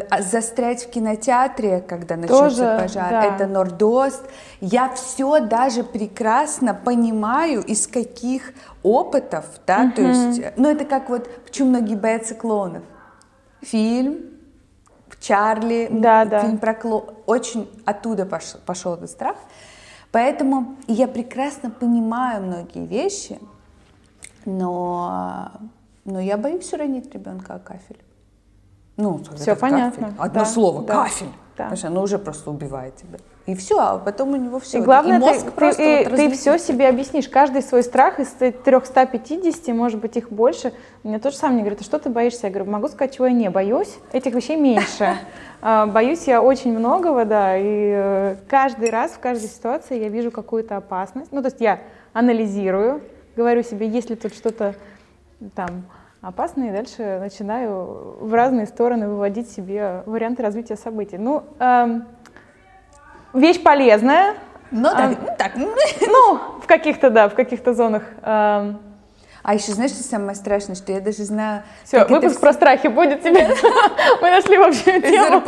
[0.09, 3.35] а, застрять в кинотеатре, когда начнется Тоже, пожар, да.
[3.35, 4.23] это Нордост.
[4.61, 9.91] Я все даже прекрасно понимаю, из каких опытов, да, угу.
[9.93, 12.83] то есть, ну это как вот, почему многие боятся клоунов.
[13.61, 14.33] Фильм,
[15.23, 16.41] Чарли, да, да.
[16.41, 19.37] фильм про клоун, очень оттуда пошел, пошел этот страх.
[20.11, 23.39] Поэтому я прекрасно понимаю многие вещи,
[24.45, 25.51] но
[26.05, 27.97] но я боюсь уронить ребенка о кафель.
[28.97, 30.07] Ну, все понятно.
[30.07, 30.19] Кафель.
[30.19, 31.27] Одно да, слово, да, кафель.
[31.57, 31.69] Да.
[31.69, 33.19] Потому оно уже просто убивает тебя.
[33.45, 34.77] И все, а потом у него все.
[34.77, 37.27] И главное, и мозг ты, просто ты, вот ты все себе объяснишь.
[37.27, 40.73] Каждый свой страх из 350, может быть, их больше.
[41.03, 42.47] Мне тоже сам мне говорит, а что ты боишься?
[42.47, 43.97] Я говорю, могу сказать, чего я не боюсь.
[44.13, 45.15] Этих вещей меньше.
[45.65, 47.57] А, боюсь я очень многого, да.
[47.57, 51.31] И э, каждый раз, в каждой ситуации я вижу какую-то опасность.
[51.31, 51.79] Ну, то есть я
[52.11, 53.01] анализирую,
[53.37, 54.75] говорю себе, если тут что-то
[55.55, 55.85] там
[56.23, 61.17] опасно, и дальше начинаю в разные стороны выводить себе варианты развития событий.
[61.17, 62.07] Ну, эм,
[63.33, 64.35] вещь полезная.
[64.71, 65.51] Ну, так, э, ну, так.
[66.07, 68.03] Ну, в каких-то, да, в каких-то зонах.
[68.23, 68.79] Эм,
[69.43, 71.63] а еще знаешь, что самое страшное, что я даже знаю...
[71.83, 72.39] Все, выпуск это...
[72.39, 73.47] про страхи будет тебе.
[74.21, 75.43] Мы нашли вообще тему.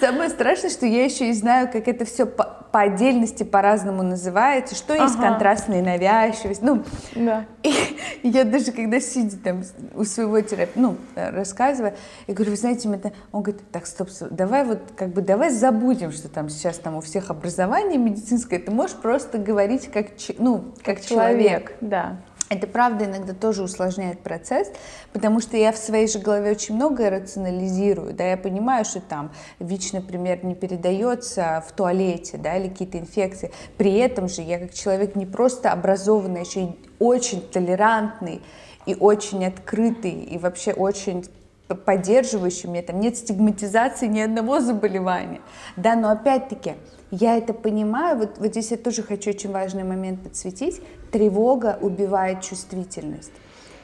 [0.00, 4.74] Самое страшное, что я еще и знаю, как это все по, по отдельности по-разному называется,
[4.74, 6.62] что есть контрастная навязчивость.
[6.62, 7.46] Ну, да.
[7.62, 7.74] и,
[8.22, 9.62] я даже когда сидя там
[9.94, 11.94] у своего терапевта, ну, рассказывая,
[12.26, 13.12] я говорю, вы знаете, это...
[13.32, 16.96] он говорит, так, стоп, стоп, давай вот, как бы, давай забудем, что там сейчас там
[16.96, 20.06] у всех образование медицинское, ты можешь просто говорить как,
[20.38, 21.72] ну, как человек.
[21.80, 22.16] Да.
[22.50, 24.72] Это правда иногда тоже усложняет процесс,
[25.12, 29.30] потому что я в своей же голове очень многое рационализирую, да, я понимаю, что там
[29.60, 33.52] ВИЧ, например, не передается в туалете, да, или какие-то инфекции.
[33.78, 38.42] При этом же я как человек не просто образованный, а еще и очень толерантный
[38.84, 41.24] и очень открытый, и вообще очень
[41.68, 45.40] поддерживающий, меня там нет стигматизации ни одного заболевания.
[45.76, 46.74] Да, но опять-таки,
[47.12, 50.80] я это понимаю, вот, вот здесь я тоже хочу очень важный момент подсветить.
[51.10, 53.32] Тревога убивает чувствительность.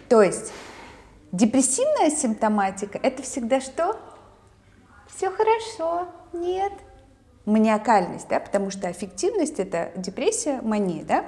[0.09, 0.53] То есть
[1.33, 3.97] депрессивная симптоматика– это всегда что?
[5.15, 6.73] Все хорошо, нет.
[7.45, 11.27] Маниакальность, да, потому что аффективность– это депрессия, мания, да?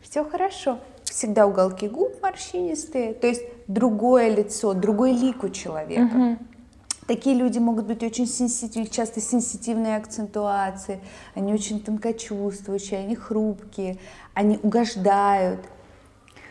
[0.00, 0.78] Все хорошо.
[1.04, 6.14] Всегда уголки губ морщинистые, то есть другое лицо, другой лик у человека.
[6.14, 6.38] Угу.
[7.08, 11.00] Такие люди могут быть очень сенситивны, часто сенситивные акцентуации,
[11.34, 13.96] они очень тонкочувствующие, они хрупкие,
[14.34, 15.60] они угождают.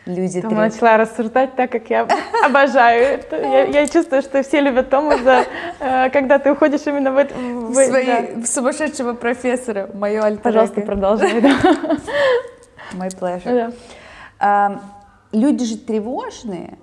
[0.07, 2.07] Люди Тома начала рассуждать так, как я
[2.43, 3.19] обожаю.
[3.19, 5.45] Это, я, я чувствую, что все любят Тому за,
[5.79, 8.21] э, когда ты уходишь именно в, в, в, Свои, да.
[8.41, 11.39] в сумасшедшего профессора, мое альтер Пожалуйста, продолжай.
[11.39, 11.49] Да.
[12.93, 13.43] My pleasure.
[13.43, 13.71] Да.
[14.39, 14.81] А,
[15.31, 16.79] люди же тревожные,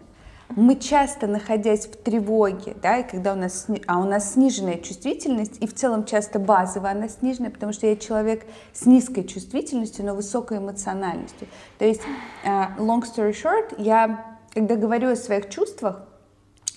[0.50, 5.56] мы часто, находясь в тревоге, да, и когда у нас, а у нас сниженная чувствительность,
[5.60, 10.14] и в целом часто базовая она сниженная, потому что я человек с низкой чувствительностью, но
[10.14, 11.48] высокой эмоциональностью.
[11.78, 12.02] То есть,
[12.44, 16.02] uh, long story short, я, когда говорю о своих чувствах,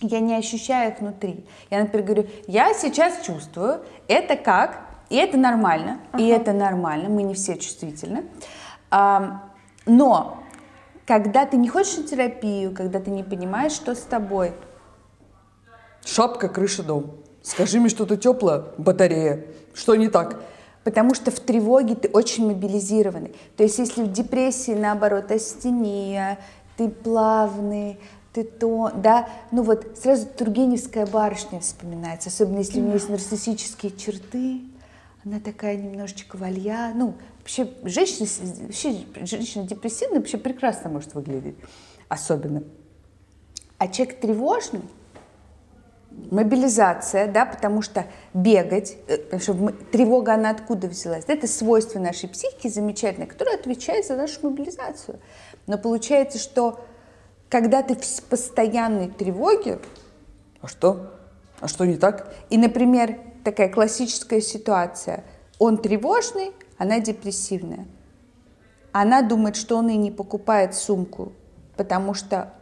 [0.01, 1.45] я не ощущаю их внутри.
[1.69, 6.21] Я, например, говорю, я сейчас чувствую, это как, и это нормально, uh-huh.
[6.21, 8.25] и это нормально, мы не все чувствительны.
[9.85, 10.37] Но
[11.07, 14.51] когда ты не хочешь на терапию, когда ты не понимаешь, что с тобой.
[16.05, 17.15] Шапка, крыша, дом.
[17.41, 19.45] Скажи мне что-то теплое, батарея.
[19.73, 20.41] Что не так?
[20.83, 23.33] Потому что в тревоге ты очень мобилизированный.
[23.55, 26.39] То есть если в депрессии, наоборот, астения,
[26.75, 27.99] ты плавный,
[28.33, 33.93] ты то, да, ну вот сразу Тургеневская барышня вспоминается, особенно если у нее есть нарциссические
[33.93, 34.61] черты,
[35.25, 37.15] она такая немножечко валья, ну,
[37.47, 38.27] Вообще женщина,
[38.65, 41.55] вообще, женщина депрессивная вообще прекрасно может выглядеть,
[42.09, 42.61] особенно.
[43.77, 44.81] А человек тревожный,
[46.11, 51.23] мобилизация, да, потому что бегать, э, потому что тревога, она откуда взялась?
[51.27, 55.17] Это свойство нашей психики замечательное, которое отвечает за нашу мобилизацию.
[55.67, 56.81] Но получается, что
[57.47, 59.79] когда ты в постоянной тревоге...
[60.59, 61.13] А что?
[61.61, 62.35] А что не так?
[62.49, 65.23] И, например, такая классическая ситуация.
[65.59, 67.87] Он тревожный, она депрессивная.
[68.91, 71.33] Она думает, что он и не покупает сумку,
[71.75, 72.53] потому что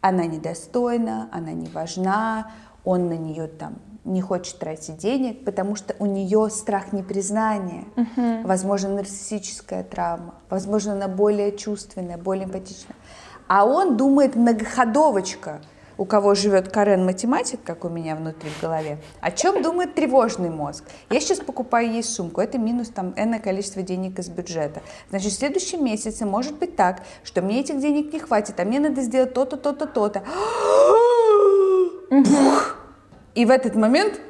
[0.00, 2.52] она недостойна, она не важна,
[2.84, 8.46] он на нее там не хочет тратить денег, потому что у нее страх непризнания, uh-huh.
[8.46, 12.96] возможно, нарциссическая травма, возможно, она более чувственная, более эмпатичная.
[13.48, 15.62] А он думает многоходовочка–
[15.98, 20.50] у кого живет Карен математик, как у меня внутри в голове, о чем думает тревожный
[20.50, 20.84] мозг.
[21.10, 24.82] Я сейчас покупаю ей сумку, это минус там энное количество денег из бюджета.
[25.10, 28.80] Значит, в следующем месяце может быть так, что мне этих денег не хватит, а мне
[28.80, 30.22] надо сделать то-то, то-то, то-то.
[33.34, 34.20] И в этот момент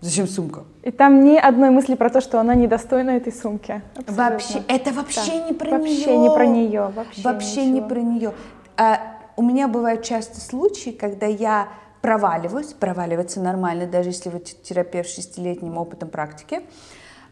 [0.00, 0.62] Зачем сумка?
[0.84, 3.82] И там ни одной мысли про то, что она недостойна этой сумки.
[3.96, 4.30] Абсолютно.
[4.30, 5.48] Вообще, это вообще да.
[5.48, 6.06] не про вообще нее.
[6.06, 6.92] Вообще не про нее.
[6.94, 8.32] Вообще, вообще не про нее.
[8.76, 11.68] А, у меня бывают часто случаи, когда я
[12.02, 16.62] проваливаюсь, проваливаться нормально, даже если вы терапевт с шестилетним опытом практики.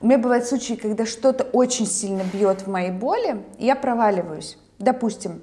[0.00, 4.56] У меня бывают случаи, когда что-то очень сильно бьет в моей боли, и я проваливаюсь.
[4.78, 5.42] Допустим,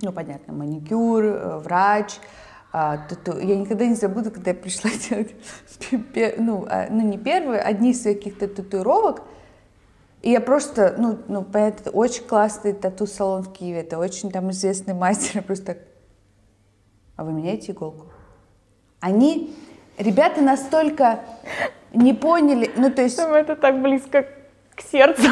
[0.00, 2.20] ну, понятно, маникюр, э, врач,
[2.70, 3.40] тату.
[3.40, 5.34] Я никогда не забуду, когда я пришла делать,
[6.38, 9.22] ну, а, ну не первые, одни из каких-то татуировок,
[10.22, 14.50] и я просто, ну, ну, понятно, это очень классный тату-салон в Киеве, это очень там
[14.50, 15.78] известный мастер, я просто так,
[17.16, 18.06] а вы меняете иголку?
[19.00, 19.56] Они,
[19.96, 21.20] ребята настолько
[21.94, 23.18] не поняли, ну, то есть...
[23.18, 24.26] Это так близко
[24.74, 25.28] к сердцу.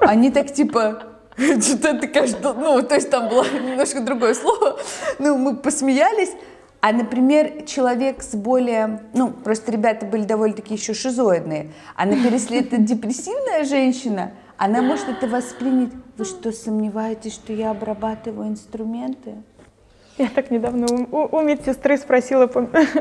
[0.00, 1.02] Они так типа,
[1.36, 4.78] что-то что, ну, то есть там было немножко другое слово,
[5.18, 6.32] ну, мы посмеялись,
[6.80, 9.02] а, например, человек с более...
[9.12, 11.72] Ну, просто ребята были довольно-таки еще шизоидные.
[11.94, 15.92] А, например, если это депрессивная женщина, она может это воспринять.
[16.16, 19.36] Вы что, сомневаетесь, что я обрабатываю инструменты?
[20.16, 22.46] Я так недавно у, у медсестры спросила,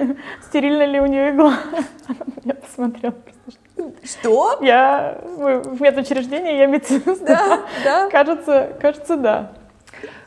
[0.47, 1.57] стерильна ли у нее игла.
[2.07, 3.15] Она на меня посмотрела.
[4.03, 4.59] Что?
[4.61, 7.15] Я в медучреждении, я медсестра.
[7.25, 8.09] Да, да.
[8.09, 9.51] Кажется, кажется, да.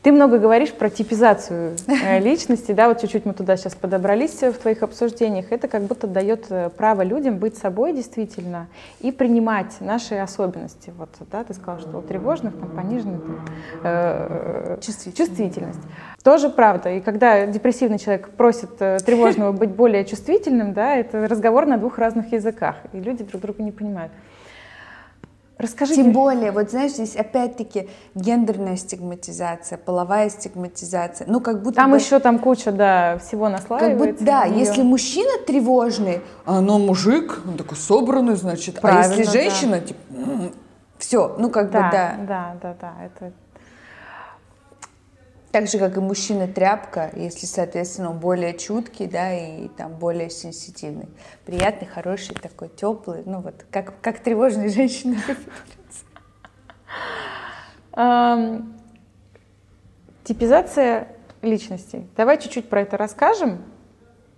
[0.02, 4.54] Ты много говоришь про типизацию э, личности, да, вот чуть-чуть мы туда сейчас подобрались в
[4.54, 5.52] твоих обсуждениях.
[5.52, 8.66] Это как будто дает э, право людям быть собой действительно
[9.00, 10.92] и принимать наши особенности.
[10.98, 13.20] Вот, да, ты сказал, что у тревожных там пониженная
[13.84, 15.18] э, чувствительность.
[15.18, 15.80] чувствительность.
[16.24, 16.90] Тоже правда.
[16.90, 22.32] И когда депрессивный человек просит тревожного быть более чувствительным, да, это разговор на двух разных
[22.32, 24.12] языках, и люди друг друга не понимают.
[25.62, 26.02] Расскажите.
[26.02, 31.26] Тем более, вот знаешь, здесь опять-таки гендерная стигматизация, половая стигматизация.
[31.28, 34.06] Ну, как будто Там бы, еще там куча, да, всего как наслаивается.
[34.06, 38.80] будто, да, на если мужчина тревожный, А ну мужик, он такой собранный, значит.
[38.80, 39.30] Правильно, а если да.
[39.30, 40.00] женщина, типа,
[40.98, 42.14] все, ну, как бы, Да, да.
[42.26, 43.32] да, да, да, это
[45.52, 50.30] Так же, как и мужчина тряпка, если, соответственно, он более чуткий, да, и там более
[50.30, 51.08] сенситивный.
[51.44, 55.18] Приятный, хороший, такой теплый, ну вот, как, как тревожные женщины.
[57.92, 58.74] Ам,
[60.24, 61.08] Типизация
[61.42, 62.08] личностей.
[62.16, 63.62] Давай чуть-чуть про это расскажем.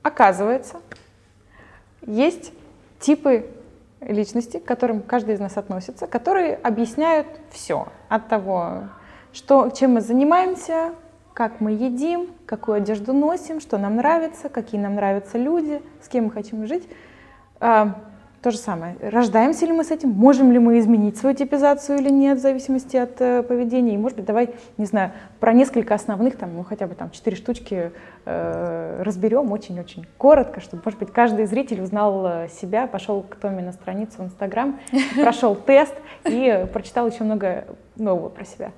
[0.03, 0.81] Оказывается,
[2.03, 2.53] есть
[3.01, 3.51] типы
[4.01, 7.89] личности, к которым каждый из нас относится, которые объясняют все.
[8.09, 8.89] От того,
[9.33, 10.95] что, чем мы занимаемся,
[11.35, 16.27] как мы едим, какую одежду носим, что нам нравится, какие нам нравятся люди, с кем
[16.27, 16.89] мы хотим жить.
[17.59, 18.01] А,
[18.41, 18.97] то же самое.
[19.01, 20.11] Рождаемся ли мы с этим?
[20.11, 23.95] Можем ли мы изменить свою типизацию или нет, в зависимости от э, поведения?
[23.95, 27.37] И, может быть, давай, не знаю, про несколько основных, там, ну, хотя бы там четыре
[27.37, 27.91] штучки
[28.27, 33.63] э, разберем очень-очень коротко, чтобы, может быть, каждый зритель узнал э, себя, пошел к Томе
[33.63, 34.79] на страницу в Инстаграм,
[35.17, 35.95] прошел тест
[36.27, 37.65] и прочитал еще много
[37.97, 38.73] нового про себя.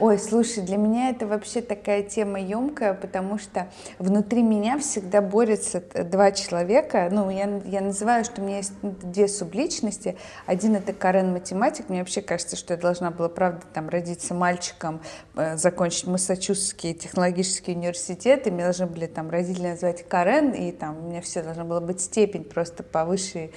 [0.00, 3.66] Ой, слушай, для меня это вообще такая тема емкая, потому что
[3.98, 7.08] внутри меня всегда борются два человека.
[7.10, 10.16] Ну, я, я называю, что у меня есть две субличности.
[10.46, 11.88] Один это Карен математик.
[11.88, 15.00] Мне вообще кажется, что я должна была, правда, там родиться мальчиком,
[15.34, 20.96] э, закончить Массачусетский технологический университет, и меня должны были там родители назвать Карен, и там
[20.96, 23.52] у меня все должна была быть степень просто по высшей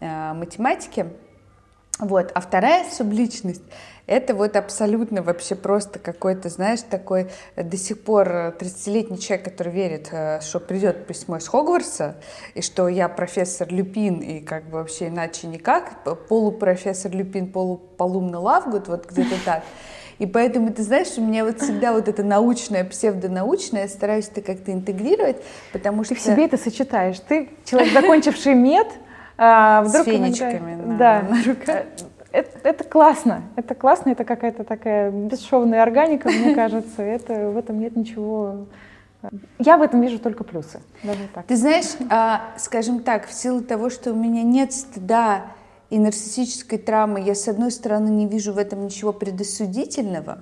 [0.00, 1.08] э, математике.
[1.98, 2.32] Вот.
[2.34, 3.62] А вторая субличность—
[4.12, 9.44] это вот абсолютно вообще просто какой-то, знаешь, такой э, до сих пор э, 30-летний человек,
[9.44, 12.16] который верит, э, что придет письмо из Хогвартса,
[12.54, 18.88] и что я профессор Люпин, и как бы вообще иначе никак, полупрофессор Люпин, полуполумный Лавгуд,
[18.88, 19.62] вот где-то так.
[20.18, 24.40] И поэтому, ты знаешь, у меня вот всегда вот это научное, псевдонаучное, я стараюсь это
[24.42, 25.38] как-то интегрировать,
[25.72, 26.14] потому Ты что...
[26.14, 27.18] в себе это сочетаешь.
[27.20, 28.86] Ты человек, закончивший мед,
[29.38, 31.24] а С вдруг иногда- фенечками на- да.
[32.32, 37.78] Это, это классно, это классно, это какая-то такая бесшовная органика, мне кажется, это, в этом
[37.78, 38.66] нет ничего...
[39.60, 41.46] Я в этом вижу только плюсы, даже так.
[41.46, 45.44] Ты знаешь, а, скажем так, в силу того, что у меня нет стыда
[45.90, 50.38] и нарциссической травмы, я, с одной стороны, не вижу в этом ничего предосудительного,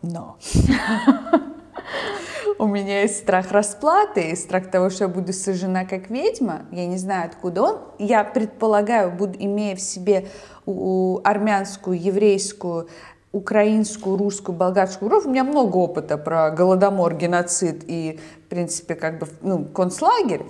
[0.00, 0.36] но
[2.62, 6.62] у меня есть страх расплаты и страх того, что я буду сожжена как ведьма.
[6.70, 7.78] Я не знаю, откуда он.
[7.98, 10.28] Я предполагаю, буду, имея в себе
[10.64, 12.88] армянскую, еврейскую,
[13.32, 19.18] украинскую, русскую, болгарскую кровь, у меня много опыта про голодомор, геноцид и, в принципе, как
[19.18, 20.42] бы, ну, концлагерь.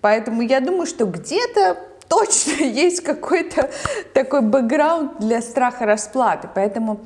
[0.00, 1.76] Поэтому я думаю, что где-то
[2.08, 3.70] точно есть какой-то
[4.12, 6.48] такой бэкграунд для страха расплаты.
[6.52, 7.02] Поэтому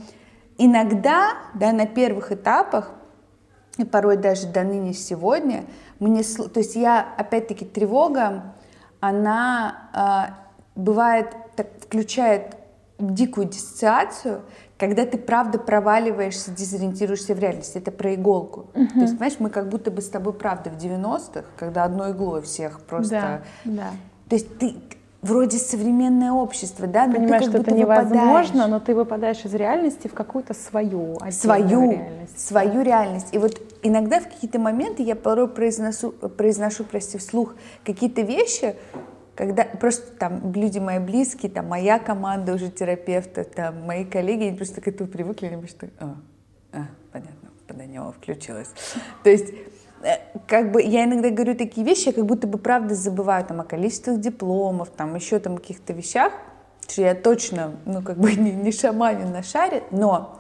[0.57, 2.93] иногда, да, на первых этапах
[3.79, 5.65] и порой даже до ныне сегодня,
[5.99, 8.55] мне, то есть я, опять-таки, тревога,
[9.01, 10.39] она а,
[10.75, 12.57] бывает, так, включает
[12.99, 14.43] дикую диссоциацию,
[14.79, 17.79] когда ты правда проваливаешься, дезориентируешься в реальности.
[17.79, 18.71] Это про иголку.
[18.73, 22.43] То есть, понимаешь, мы как будто бы с тобой правда в 90-х, когда одной иглой
[22.43, 23.43] всех просто...
[23.65, 23.91] Да, да.
[24.29, 24.77] То есть ты
[25.25, 28.95] вроде современное общество, да, но Понимаешь, ты что как это будто невозможно, выпадаешь но ты
[28.95, 32.49] выпадаешь из реальности в какую-то свою свою, реальность.
[32.49, 33.29] свою реальность.
[33.33, 37.55] И вот иногда в какие-то моменты я порой произносу, произношу, прости, вслух
[37.85, 38.77] какие-то вещи,
[39.35, 44.57] когда просто там люди мои близкие, там моя команда уже терапевта, там мои коллеги, они
[44.57, 46.17] просто к этому привыкли, они что, а,
[46.73, 48.69] а, понятно, Поданева включилась.
[49.23, 49.55] То есть
[50.47, 53.65] как бы я иногда говорю такие вещи, я как будто бы правда забываю там о
[53.65, 56.33] количествах дипломов, там еще там каких-то вещах,
[56.89, 60.39] что я точно, ну как бы не, не шаманю на шаре, но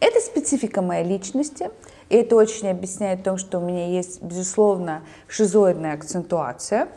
[0.00, 1.70] это специфика моей личности,
[2.08, 6.88] и это очень объясняет то, что у меня есть, безусловно, шизоидная акцентуация.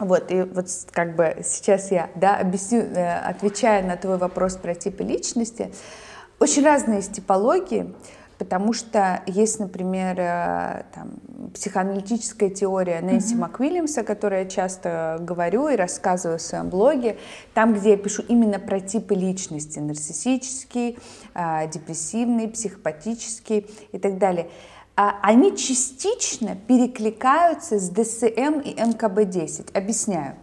[0.00, 4.74] Вот, и вот как бы сейчас я, да, объясню, э, отвечая на твой вопрос про
[4.74, 5.70] типы личности,
[6.40, 7.94] очень разные есть типологии,
[8.44, 11.12] потому что есть, например, э, там,
[11.54, 17.16] психоаналитическая теория Нэнси МакWиллимса, о которой я часто говорю и рассказываю в своем блоге,
[17.54, 20.98] там, где я пишу именно про типы личности, нарциссический,
[21.34, 24.50] э, депрессивный, психопатический и так далее.
[24.94, 29.74] А Они частично перекликаются с ДСМ и МКБ-10.
[29.74, 30.36] Объясняю.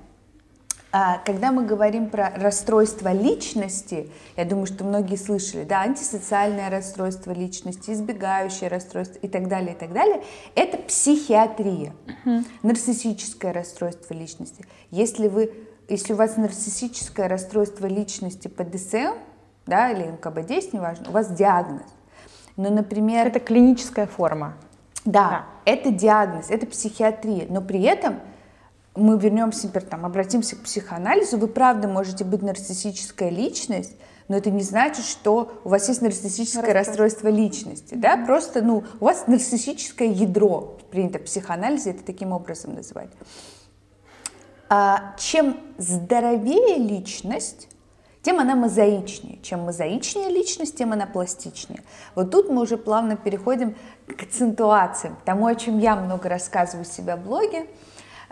[0.93, 7.31] А, Когда мы говорим про расстройство личности, я думаю, что многие слышали, да, антисоциальное расстройство
[7.31, 10.21] личности, избегающее расстройство и так далее, и так далее,
[10.53, 11.93] это психиатрия,
[12.61, 14.65] нарциссическое расстройство личности.
[14.89, 15.53] Если вы,
[15.87, 19.15] если у вас нарциссическое расстройство личности по ДСМ,
[19.65, 21.85] да, или МКБ-10, неважно, у вас диагноз.
[22.57, 23.27] Но, например...
[23.27, 24.57] Это клиническая форма.
[25.05, 28.19] Да, да, это диагноз, это психиатрия, но при этом
[28.95, 33.93] мы вернемся, например, там, обратимся к психоанализу, вы правда можете быть нарциссическая личность,
[34.27, 38.83] но это не значит, что у вас есть нарциссическое расстройство, расстройство личности, да, просто, ну,
[38.99, 43.09] у вас нарциссическое ядро, принято в психоанализе это таким образом называть.
[44.69, 47.67] А чем здоровее личность,
[48.21, 49.39] тем она мозаичнее.
[49.41, 51.81] Чем мозаичнее личность, тем она пластичнее.
[52.15, 53.75] Вот тут мы уже плавно переходим
[54.07, 57.67] к акцентуациям, тому, о чем я много рассказываю у себя в блоге,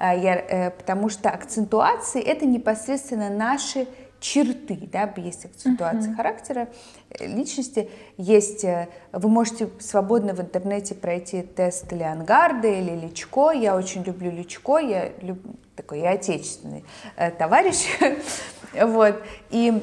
[0.08, 3.88] я, э, потому что акцентуации— это непосредственно наши
[4.20, 6.16] черты, да, есть акцентуация uh-huh.
[6.16, 6.68] характера
[7.10, 13.76] э, личности, есть, э, вы можете свободно в интернете пройти тест Леонгарда или Личко, я
[13.76, 16.84] очень люблю Личко, я люблю, такой я отечественный
[17.16, 17.88] э, товарищ,
[18.74, 19.82] вот, и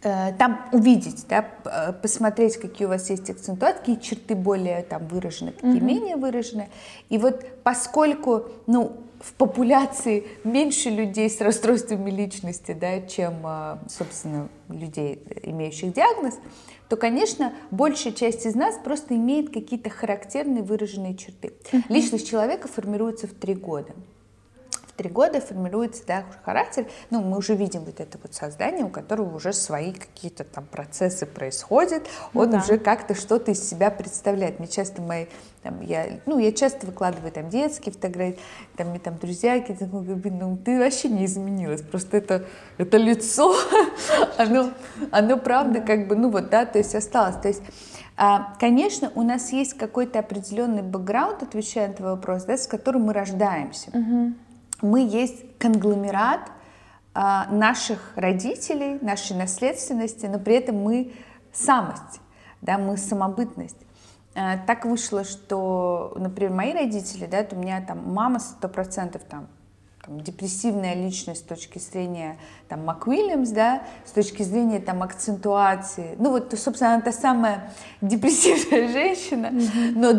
[0.00, 1.42] там увидеть, да,
[2.02, 5.84] посмотреть, какие у вас есть акцентуации, какие черты более там выражены, какие uh-huh.
[5.84, 6.68] менее выражены,
[7.08, 14.48] и вот поскольку, ну, в популяции меньше людей с расстройствами личности, да, чем, а, собственно,
[14.68, 16.34] людей, имеющих диагноз,
[16.88, 21.52] то, конечно, большая часть из нас просто имеет какие-то характерные выраженные черты.
[21.88, 23.92] Личность человека формируется в три года
[24.98, 26.86] три года формируется да, характер.
[27.10, 31.24] Ну, мы уже видим вот это вот создание, у которого уже свои какие-то там процессы
[31.24, 32.02] происходят.
[32.34, 32.58] Ну, Он да.
[32.58, 34.58] уже как-то что-то из себя представляет.
[34.58, 35.26] Мне часто мои
[35.62, 38.38] там, я, ну, я часто выкладываю там детские фотографии,
[38.76, 42.44] там, мне там друзья какие-то, ну, ты вообще не изменилась, просто это,
[42.76, 43.56] это лицо,
[44.38, 44.70] оно,
[45.10, 47.62] оно правда как бы, ну вот, да, то есть осталось, то есть
[48.16, 53.02] а, Конечно, у нас есть какой-то определенный бэкграунд, отвечая на твой вопрос, да, с которым
[53.02, 53.90] мы рождаемся.
[53.90, 54.32] Uh-huh
[54.82, 56.40] мы есть конгломерат
[57.14, 61.12] а, наших родителей, нашей наследственности, но при этом мы
[61.52, 62.20] самость,
[62.60, 63.78] да, мы самобытность.
[64.34, 69.48] А, так вышло, что, например, мои родители, да, у меня там мама сто процентов там
[70.08, 76.14] там, депрессивная личность с точки зрения там, МакУильямс, да, с точки зрения там, акцентуации.
[76.18, 79.92] Ну вот, собственно, она та самая депрессивная женщина, mm-hmm.
[79.94, 80.12] но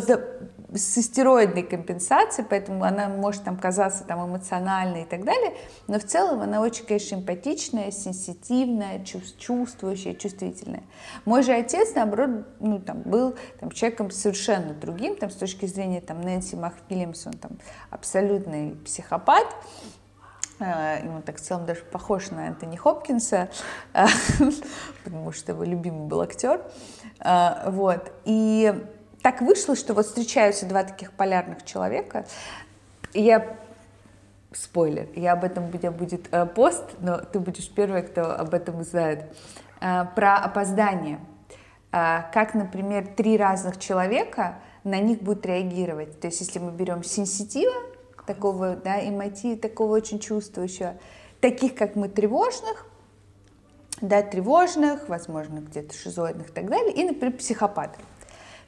[0.73, 5.55] с истероидной компенсацией, поэтому она может там казаться там эмоциональной и так далее,
[5.87, 10.83] но в целом она очень, конечно, эмпатичная, сенситивная, чувствующая, чувствительная.
[11.25, 16.01] Мой же отец, наоборот, ну, там, был там, человеком совершенно другим, там, с точки зрения
[16.01, 17.51] там, Нэнси Маквиллимс, он там
[17.89, 19.47] абсолютный психопат,
[20.59, 23.49] э, ему так в целом даже похож на Энтони Хопкинса,
[25.03, 26.61] потому что его любимый был актер.
[27.19, 28.11] Э, вот.
[28.25, 28.73] И
[29.21, 32.25] так вышло, что вот встречаются два таких полярных человека.
[33.13, 33.57] я
[34.51, 38.53] спойлер, я об этом, у меня будет э, пост, но ты будешь первой, кто об
[38.53, 39.25] этом узнает,
[39.79, 41.19] э, про опоздание.
[41.91, 46.19] Э, как, например, три разных человека на них будут реагировать.
[46.19, 47.73] То есть, если мы берем сенситива,
[48.25, 50.95] такого, да, эмоти, такого очень чувствующего,
[51.41, 52.87] таких, как мы, тревожных,
[54.01, 58.01] да, тревожных, возможно, где-то шизоидных и так далее, и, например, психопатов.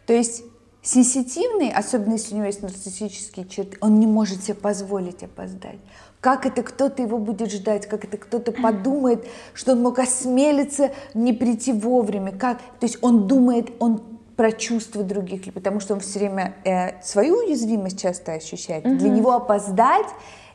[0.06, 0.44] То есть
[0.82, 5.80] сенситивный, особенно если у него есть нарциссические черты, он не может себе позволить опоздать.
[6.20, 11.34] Как это кто-то его будет ждать, как это кто-то подумает, что он мог осмелиться не
[11.34, 14.04] прийти вовремя, как, то есть он думает, он
[14.36, 18.86] про чувства других, потому что он все время э, свою уязвимость часто ощущает.
[18.86, 18.98] Mm-hmm.
[18.98, 20.08] Для него опоздать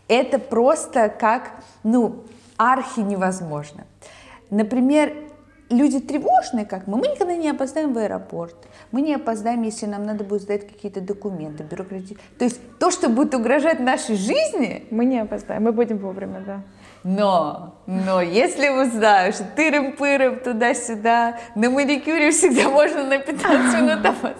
[0.08, 2.24] это просто как, ну,
[2.56, 3.86] архи невозможно.
[4.50, 5.12] Например,
[5.70, 8.54] люди тревожные, как мы, мы никогда не опоздаем в аэропорт,
[8.92, 12.16] мы не опоздаем, если нам надо будет сдать какие-то документы, бюрократии.
[12.38, 14.86] То есть то, что будет угрожать нашей жизни...
[14.90, 16.62] Мы не опоздаем, мы будем вовремя, да.
[17.02, 18.86] Но, но если вы
[19.32, 24.36] что тырым-пырым туда-сюда, на маникюре всегда можно на 15 минут опоздать.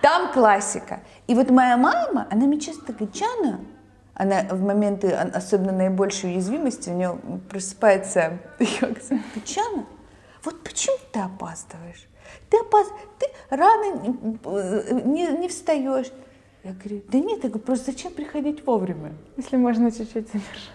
[0.00, 1.00] Там классика.
[1.26, 3.60] И вот моя мама, она мне часто говорит, Джана,
[4.14, 7.18] она в моменты особенно наибольшей уязвимости, у нее
[7.50, 9.84] просыпается, Джана,
[10.44, 12.06] вот почему ты опаздываешь?
[12.48, 14.16] Ты опаздываешь, ты рано
[15.04, 16.10] не, не встаешь.
[16.62, 19.12] Я говорю, да нет, я говорю, просто зачем приходить вовремя?
[19.36, 20.70] Если можно чуть-чуть задержаться.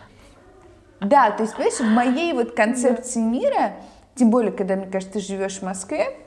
[0.99, 3.25] Да, то есть, понимаешь, в моей вот концепции да.
[3.25, 3.73] мира,
[4.15, 6.17] тем более, когда, мне кажется, ты живешь в Москве,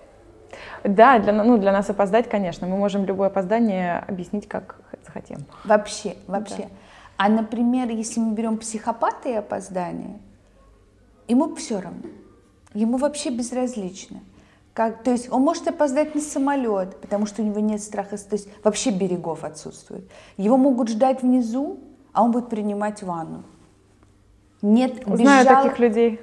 [0.85, 2.67] да, для, ну, для нас опоздать, конечно.
[2.67, 5.39] Мы можем любое опоздание объяснить, как захотим.
[5.65, 6.63] Вообще, вообще.
[6.63, 6.69] Да.
[7.17, 10.21] А, например, если мы берем психопата и опоздание,
[11.27, 12.09] ему все равно.
[12.75, 14.21] Ему вообще безразлично.
[14.75, 18.37] Как, то есть он может опоздать на самолет, потому что у него нет страха, то
[18.37, 20.09] есть вообще берегов отсутствует.
[20.37, 21.81] Его могут ждать внизу,
[22.13, 23.43] а он будет принимать ванну.
[24.63, 26.21] Нет, Знаю таких людей.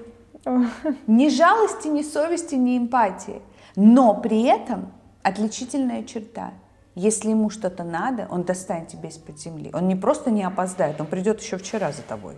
[1.08, 3.41] Ни жалости, ни совести, ни эмпатии.
[3.76, 4.91] Но при этом
[5.24, 6.54] отличительная черта.
[6.93, 9.70] Если ему что-то надо, он достанет тебя из-под земли.
[9.74, 12.38] Он не просто не опоздает, он придет еще вчера за тобой.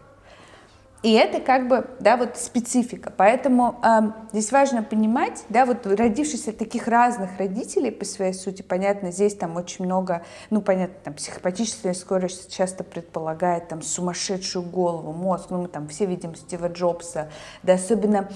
[1.04, 3.14] И это как бы, да, вот специфика.
[3.16, 8.64] Поэтому э, здесь важно понимать, да, вот родившись от таких разных родителей по своей сути,
[8.64, 15.14] понятно, здесь там очень много, ну, понятно, там психопатическая скорость часто предполагает там сумасшедшую голову,
[15.14, 17.30] мозг, ну, мы там все видим Стива Джобса,
[17.62, 18.30] да, особенно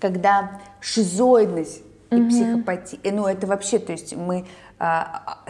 [0.00, 2.28] когда шизоидность и mm-hmm.
[2.28, 4.44] психопатия, ну, это вообще, то есть мы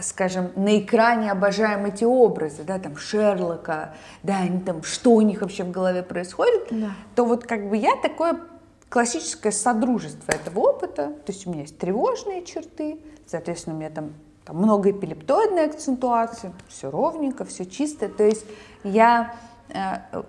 [0.01, 5.41] скажем, на экране обожаем эти образы, да, там Шерлока, да, они там, что у них
[5.41, 6.91] вообще в голове происходит, да.
[7.15, 8.41] то вот как бы я такое
[8.89, 14.11] классическое содружество этого опыта, то есть у меня есть тревожные черты, соответственно, у меня там,
[14.43, 18.43] там много эпилептоидной акцентуации, все ровненько, все чисто, то есть
[18.83, 19.33] я
[19.69, 20.23] э,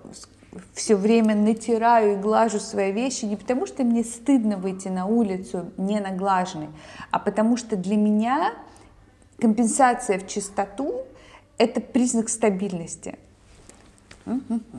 [0.73, 5.71] все время натираю и глажу свои вещи не потому, что мне стыдно выйти на улицу
[5.75, 6.69] не наглаженной,
[7.11, 8.53] а потому что для меня
[9.43, 11.01] компенсация в чистоту–
[11.57, 13.19] это признак стабильности.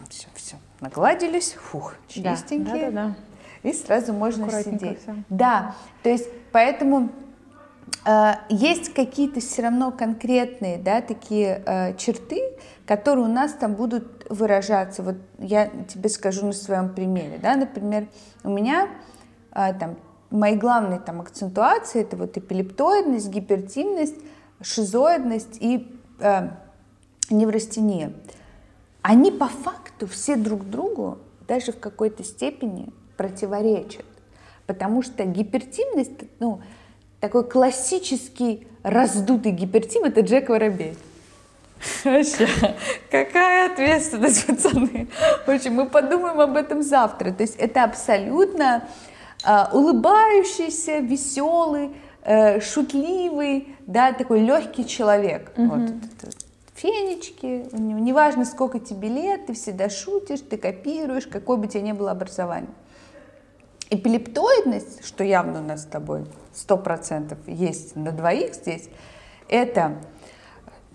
[0.08, 2.90] Все, все, нагладились, фух, чистенькие.
[2.90, 3.14] Да, да,
[3.62, 3.68] да.
[3.68, 5.02] И сразу можно сидеть.
[5.02, 5.16] Все.
[5.28, 7.10] Да, то есть поэтому
[8.06, 12.40] э, есть какие-то все равно конкретные, да, такие э, черты,
[12.86, 15.02] которые у нас там будут выражаться.
[15.02, 18.06] Вот я тебе скажу на своем примере, да, например,
[18.44, 18.88] у меня
[19.52, 19.96] э, там
[20.30, 24.16] мои главные там акцентуации это вот эпилептоидность, гипертимность,
[24.60, 26.48] шизоидность и э,
[27.30, 28.12] неврастения,
[29.02, 34.04] они по факту все друг другу даже в какой-то степени противоречат.
[34.66, 36.62] Потому что гипертимность, ну,
[37.20, 40.96] такой классический раздутый гипертим, это Джек Воробей.
[42.04, 42.48] Вообще,
[43.10, 45.08] какая ответственность, пацаны.
[45.46, 47.32] В общем, мы подумаем об этом завтра.
[47.32, 48.88] То есть это абсолютно
[49.44, 51.90] э, улыбающийся, веселый,
[52.22, 55.52] э, шутливый, да, такой легкий человек.
[55.56, 55.66] Угу.
[55.66, 55.90] Вот,
[56.74, 61.92] фенечки, неважно, сколько тебе лет, ты всегда шутишь, ты копируешь, какое бы у тебя ни
[61.92, 62.70] было образование.
[63.90, 68.88] Эпилептоидность, что явно у нас с тобой сто процентов есть на двоих здесь,
[69.48, 69.98] это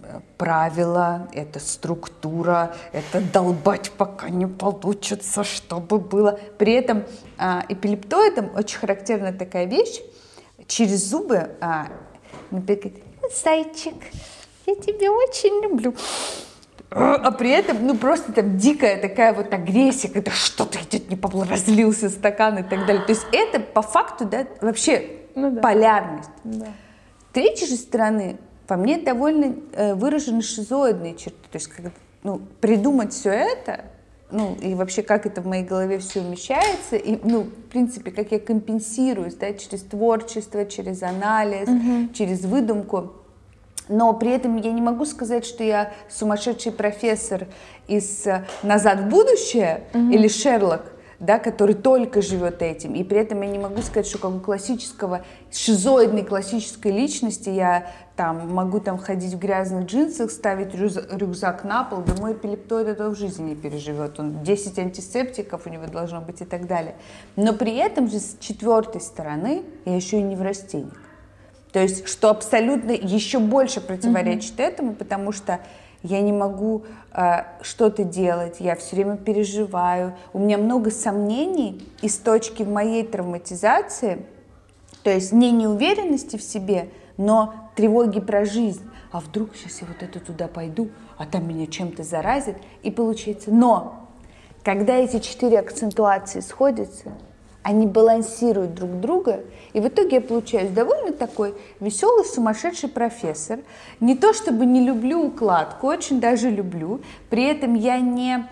[0.01, 6.39] э, правила, это структура, это долбать, пока не получится, чтобы было.
[6.57, 7.03] При этом
[7.37, 10.01] а, эпилептоидам очень характерна такая вещь,
[10.67, 11.55] через зубы,
[12.51, 12.93] например,
[13.43, 13.95] зайчик,
[14.65, 15.93] я тебя очень люблю.
[16.91, 21.45] А при этом, ну, просто там дикая такая вот агрессия, когда что-то идет не попло,
[21.47, 23.03] разлился стакан и так далее.
[23.05, 25.61] То есть это по факту, да, вообще ну, да.
[25.61, 26.29] полярность.
[26.43, 26.65] Да.
[26.65, 31.47] С третьей же стороны, по мне довольно э, выражены шизоидные черты.
[31.51, 31.91] То есть, как,
[32.23, 33.85] ну, придумать все это,
[34.31, 38.31] ну, и вообще, как это в моей голове все умещается, и, ну, в принципе, как
[38.31, 42.13] я компенсируюсь, да, через творчество, через анализ, угу.
[42.13, 43.13] через выдумку.
[43.87, 47.47] Но при этом я не могу сказать, что я сумасшедший профессор
[47.87, 48.25] из
[48.61, 50.11] «Назад в будущее» угу.
[50.11, 50.83] или «Шерлок»,
[51.19, 52.93] да, который только живет этим.
[52.95, 57.91] И при этом я не могу сказать, что как у классического, шизоидной классической личности я
[58.15, 63.13] там могу там ходить в грязных джинсах, ставить рюкзак на пол, да мой эпилептоид этого
[63.13, 64.19] в жизни не переживет.
[64.19, 66.95] Он 10 антисептиков у него должно быть и так далее.
[67.35, 70.99] Но при этом же с четвертой стороны я еще и неврастенник.
[71.71, 74.67] То есть, что абсолютно еще больше противоречит mm-hmm.
[74.67, 75.59] этому, потому что
[76.03, 82.17] я не могу э, что-то делать, я все время переживаю, у меня много сомнений из
[82.17, 84.25] точки моей травматизации,
[85.03, 88.83] то есть не неуверенности в себе, но тревоги про жизнь.
[89.11, 93.51] А вдруг сейчас я вот это туда пойду, а там меня чем-то заразит, и получается.
[93.51, 94.07] Но
[94.63, 97.11] когда эти четыре акцентуации сходятся,
[97.63, 99.43] они балансируют друг друга,
[99.73, 103.59] и в итоге я получаюсь довольно такой веселый, сумасшедший профессор.
[103.99, 108.49] Не то чтобы не люблю укладку, очень даже люблю, при этом я не,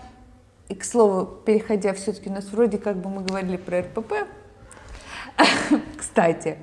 [0.68, 4.12] и к слову, переходя все-таки, у нас вроде как бы мы говорили про РПП,
[5.96, 6.58] кстати,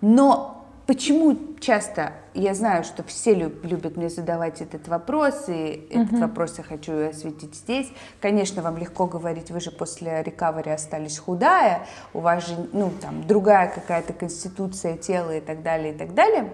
[0.00, 0.59] но
[0.90, 6.02] Почему часто, я знаю, что все любят мне задавать этот вопрос, и uh-huh.
[6.02, 7.86] этот вопрос я хочу осветить здесь.
[8.20, 13.24] Конечно, вам легко говорить, вы же после рекавери остались худая, у вас же, ну, там,
[13.24, 16.52] другая какая-то конституция тела и так далее, и так далее.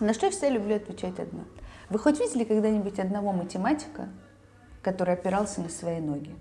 [0.00, 1.44] На что я всегда люблю отвечать одно.
[1.90, 4.08] Вы хоть видели когда-нибудь одного математика,
[4.82, 6.34] который опирался на свои ноги?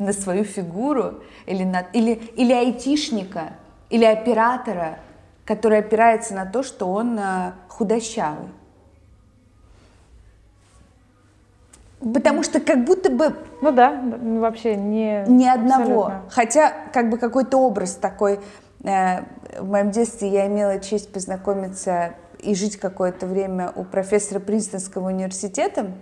[0.00, 1.22] На свою фигуру?
[1.46, 3.52] Или, на, или, или айтишника?
[3.90, 4.98] Или оператора?
[5.44, 8.48] Который опирается на то, что он э, худощавый.
[12.00, 15.24] Потому что как будто бы Ну да, ну, вообще не...
[15.28, 16.06] ни одного.
[16.06, 16.22] абсолютно.
[16.30, 18.40] Хотя как бы какой-то образ такой.
[18.82, 19.20] э,
[19.58, 25.92] в моем детстве я имела честь познакомиться и жить какое-то время у профессора Принстонского университета.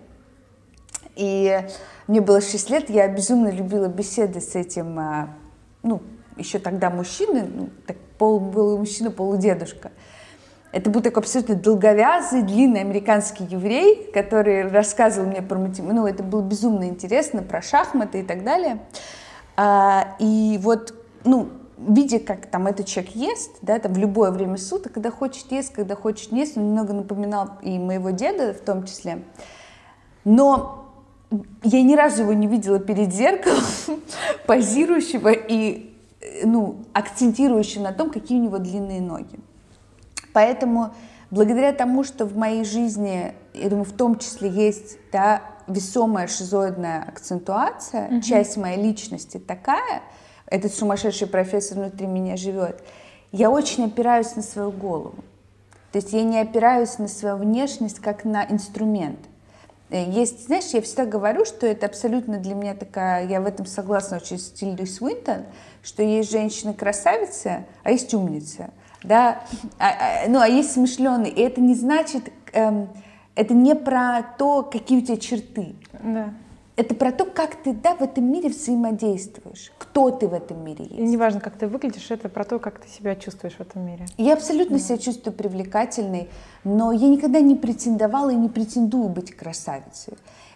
[1.17, 1.61] И
[2.07, 5.29] мне было 6 лет, я безумно любила беседы с этим, а,
[5.83, 6.01] ну,
[6.41, 9.93] еще тогда мужчиной, ну, так пол, был мужчина, полудедушка.
[10.73, 15.95] Это был такой абсолютно долговязый, длинный американский еврей, который рассказывал мне про математику.
[15.95, 18.79] Ну, это было безумно интересно, про шахматы и так далее.
[19.57, 24.59] А, и вот, ну, видя, как там этот человек ест, да, там в любое время
[24.59, 28.61] суток, когда хочет ест, когда хочет не ест, он немного напоминал и моего деда в
[28.61, 29.25] том числе.
[30.25, 30.87] Но
[31.63, 33.63] я ни разу его не видела перед зеркалом,
[34.47, 35.90] позирующего и
[36.45, 39.39] ну, акцентирующего на том, какие у него длинные ноги.
[40.33, 40.95] Поэтому
[41.31, 47.05] благодаря тому, что в моей жизни, я думаю, в том числе есть да, весомая шизоидная
[47.07, 50.03] акцентуация, часть моей личности такая,
[50.47, 52.83] этот сумасшедший профессор внутри меня живет,
[53.33, 55.25] я очень опираюсь на свою голову.
[55.93, 59.19] То есть я не опираюсь на свою внешность как на инструмент.
[59.91, 64.19] Есть, знаешь, я всегда говорю, что это абсолютно для меня такая, я в этом согласна
[64.19, 65.47] очень с Тильдой Свинтон,
[65.83, 68.71] что есть женщины-красавицы, а есть умницы.
[69.03, 69.43] Да?
[69.79, 69.89] А-
[70.25, 71.33] а- ну, а есть смышленые.
[71.33, 72.89] И это не значит, эм,
[73.35, 75.75] это не про то, какие у тебя черты.
[75.93, 76.31] Да.
[76.81, 80.87] Это про то, как ты да, в этом мире взаимодействуешь, кто ты в этом мире
[80.87, 80.99] есть.
[80.99, 84.07] И неважно, как ты выглядишь, это про то, как ты себя чувствуешь в этом мире.
[84.17, 86.31] Я абсолютно себя чувствую привлекательной,
[86.65, 90.15] но я никогда не претендовала и не претендую быть красавицей.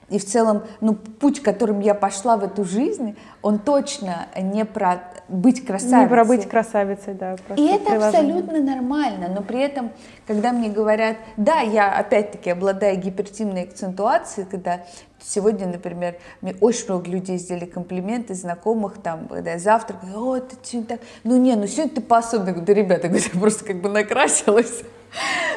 [0.08, 5.02] И в целом, ну, путь, которым я пошла в эту жизнь, он точно не про
[5.28, 6.00] быть красавицей.
[6.00, 7.36] Не про быть красавицей, да.
[7.56, 8.06] И это приложение.
[8.06, 9.90] абсолютно нормально, но при этом,
[10.26, 14.80] когда мне говорят, да, я опять-таки обладаю гипертимной акцентуацией, когда
[15.24, 20.56] сегодня, например, мне очень много людей сделали комплименты, знакомых, там, когда я завтракаю, о, ты
[20.62, 23.64] сегодня так, ну не, ну сегодня ты по-особенному, Я говорю, да, ребята, я говорю, просто
[23.64, 24.82] как бы накрасилась.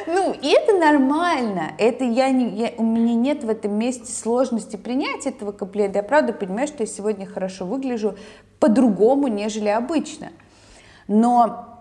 [0.06, 4.76] Ну, и это нормально, это я не, я, у меня нет в этом месте сложности
[4.76, 8.16] принять этого комплимента, я правда понимаю, что я сегодня хорошо выгляжу
[8.60, 10.28] по-другому, нежели обычно.
[11.08, 11.77] Но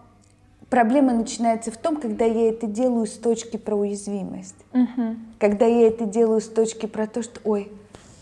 [0.70, 4.56] проблема начинается в том, когда я это делаю с точки про уязвимость.
[5.40, 7.72] Когда я это делаю с точки про то, что, ой,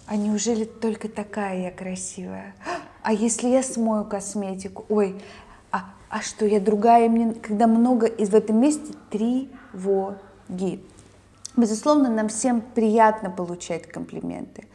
[0.08, 2.54] а неужели только такая я красивая?
[3.02, 4.86] А если я смою косметику?
[4.89, 5.16] Ой,
[5.72, 7.10] а, а что, я другая?
[7.10, 10.84] Мне, когда много из в этом месте тревоги.
[11.58, 14.66] Безусловно, нам всем приятно получать комплименты.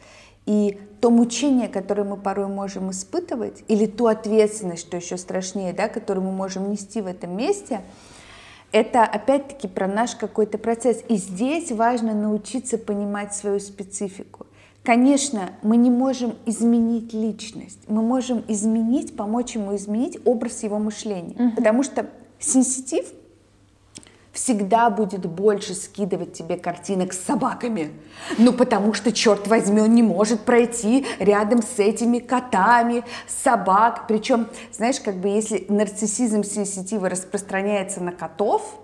[0.45, 5.87] И то мучение, которое мы порой можем испытывать, или ту ответственность, что еще страшнее, да,
[5.87, 7.81] которую мы можем нести в этом месте,
[8.71, 11.03] это опять-таки про наш какой-то процесс.
[11.09, 14.47] И здесь важно научиться понимать свою специфику.
[14.83, 21.53] Конечно, мы не можем изменить личность, мы можем изменить, помочь ему изменить образ его мышления.
[21.55, 22.07] Потому что
[22.39, 23.05] сенситив
[24.31, 27.91] всегда будет больше скидывать тебе картинок с собаками.
[28.37, 34.05] Ну, потому что, черт возьми, он не может пройти рядом с этими котами, собак.
[34.07, 38.80] Причем, знаешь, как бы если нарциссизм сенситива распространяется на котов,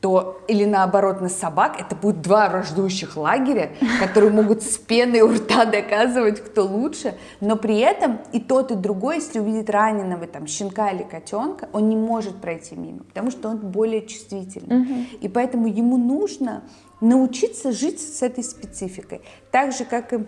[0.00, 5.32] то или наоборот на собак, это будет два враждующих лагеря, которые могут с пеной у
[5.34, 10.46] рта доказывать, кто лучше, но при этом и тот, и другой, если увидит раненого там
[10.46, 15.08] щенка или котенка, он не может пройти мимо, потому что он более чувствительный.
[15.20, 16.62] И поэтому ему нужно
[17.00, 19.20] научиться жить с этой спецификой.
[19.50, 20.26] Так же, как и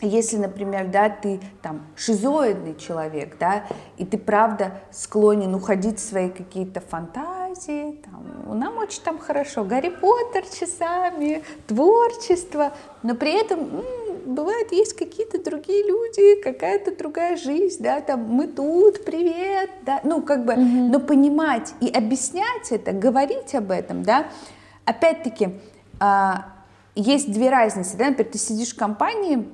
[0.00, 3.64] если, например, да, ты там шизоидный человек, да,
[3.96, 9.90] и ты правда склонен уходить в свои какие-то фантазии, там, нам очень там хорошо, Гарри
[9.90, 12.72] Поттер часами, творчество,
[13.02, 18.48] но при этом м, бывает есть какие-то другие люди, какая-то другая жизнь, да, там мы
[18.48, 24.26] тут, привет, да, ну как бы, но понимать и объяснять это, говорить об этом, да,
[24.84, 25.50] опять-таки
[26.00, 26.46] а,
[26.96, 29.46] есть две разницы, да, например, ты сидишь в компании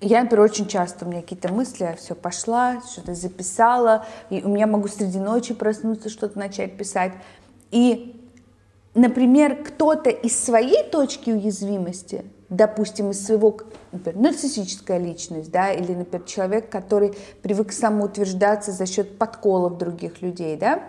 [0.00, 4.48] я, например, очень часто у меня какие-то мысли, я все пошла, что-то записала, и у
[4.48, 7.12] меня могу среди ночи проснуться, что-то начать писать.
[7.70, 8.20] И,
[8.94, 13.58] например, кто-то из своей точки уязвимости, допустим, из своего,
[13.92, 20.56] например, нарциссическая личность, да, или, например, человек, который привык самоутверждаться за счет подколов других людей,
[20.56, 20.82] да,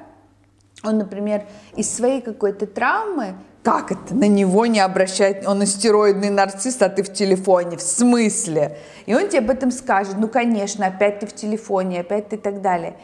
[0.84, 6.82] он, например, из своей какой-то травмы, как это, на него не обращать, он астероидный нарцисс,
[6.82, 8.78] а ты в телефоне, в смысле?
[9.06, 12.40] И он тебе об этом скажет, ну, конечно, опять ты в телефоне, опять ты и
[12.40, 12.96] так далее.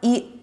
[0.00, 0.42] И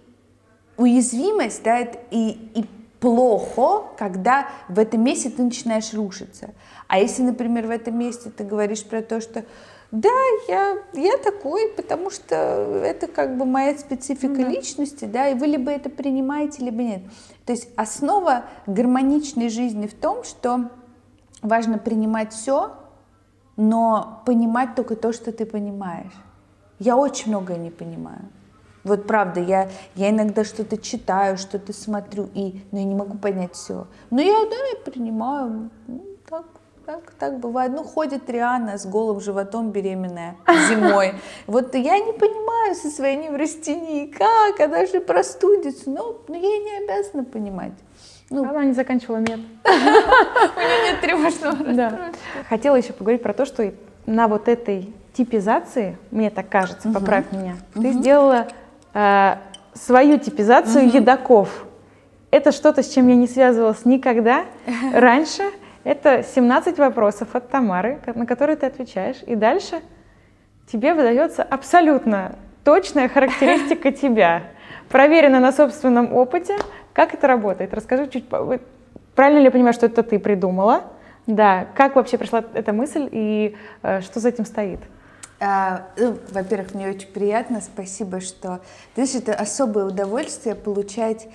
[0.77, 2.65] уязвимость, да, и, и
[2.99, 6.51] плохо, когда в этом месте ты начинаешь рушиться.
[6.88, 9.45] А если, например, в этом месте ты говоришь про то, что
[9.91, 10.09] да,
[10.47, 14.49] я, я такой, потому что это как бы моя специфика mm-hmm.
[14.49, 17.01] личности, да, и вы либо это принимаете, либо нет.
[17.45, 20.69] То есть основа гармоничной жизни в том, что
[21.41, 22.73] важно принимать все,
[23.57, 26.13] но понимать только то, что ты понимаешь.
[26.79, 28.29] Я очень многое не понимаю.
[28.83, 33.53] Вот правда, я, я иногда что-то читаю, что-то смотрю, и, но я не могу понять
[33.53, 33.88] все.
[34.11, 35.71] Но я, да, я принимаю.
[36.88, 37.71] Ну, так, так, бывает.
[37.73, 40.36] Ну, ходит Риана с голым животом беременная
[40.69, 41.15] зимой.
[41.47, 45.89] Вот я не понимаю со своей неврастенией, как, она же простудится.
[45.89, 47.73] Но, но я не обязана понимать.
[48.29, 49.39] Ну, она не заканчивала мед.
[49.65, 51.99] У нее нет тревожного расстройства.
[52.49, 53.71] Хотела еще поговорить про то, что
[54.05, 58.47] на вот этой типизации, мне так кажется, поправь меня, ты сделала
[58.93, 59.36] э,
[59.73, 61.65] свою типизацию едоков.
[62.31, 64.45] Это что-то, с чем я не связывалась никогда
[64.93, 65.43] раньше.
[65.86, 69.81] Это 17 вопросов от Тамары, на которые ты отвечаешь, и дальше
[70.65, 74.41] тебе выдается абсолютно точная характеристика тебя,
[74.89, 76.57] проверена на собственном опыте,
[76.91, 77.71] как это работает?
[77.71, 78.25] Расскажи чуть...
[79.13, 80.86] Правильно ли я понимаю, что это ты придумала?
[81.27, 81.67] Да.
[81.75, 84.79] Как вообще пришла эта мысль и э, что за этим стоит?
[85.39, 88.61] А, ну, во-первых, мне очень приятно, спасибо, что...
[88.95, 91.27] Ты знаешь, это особое удовольствие получать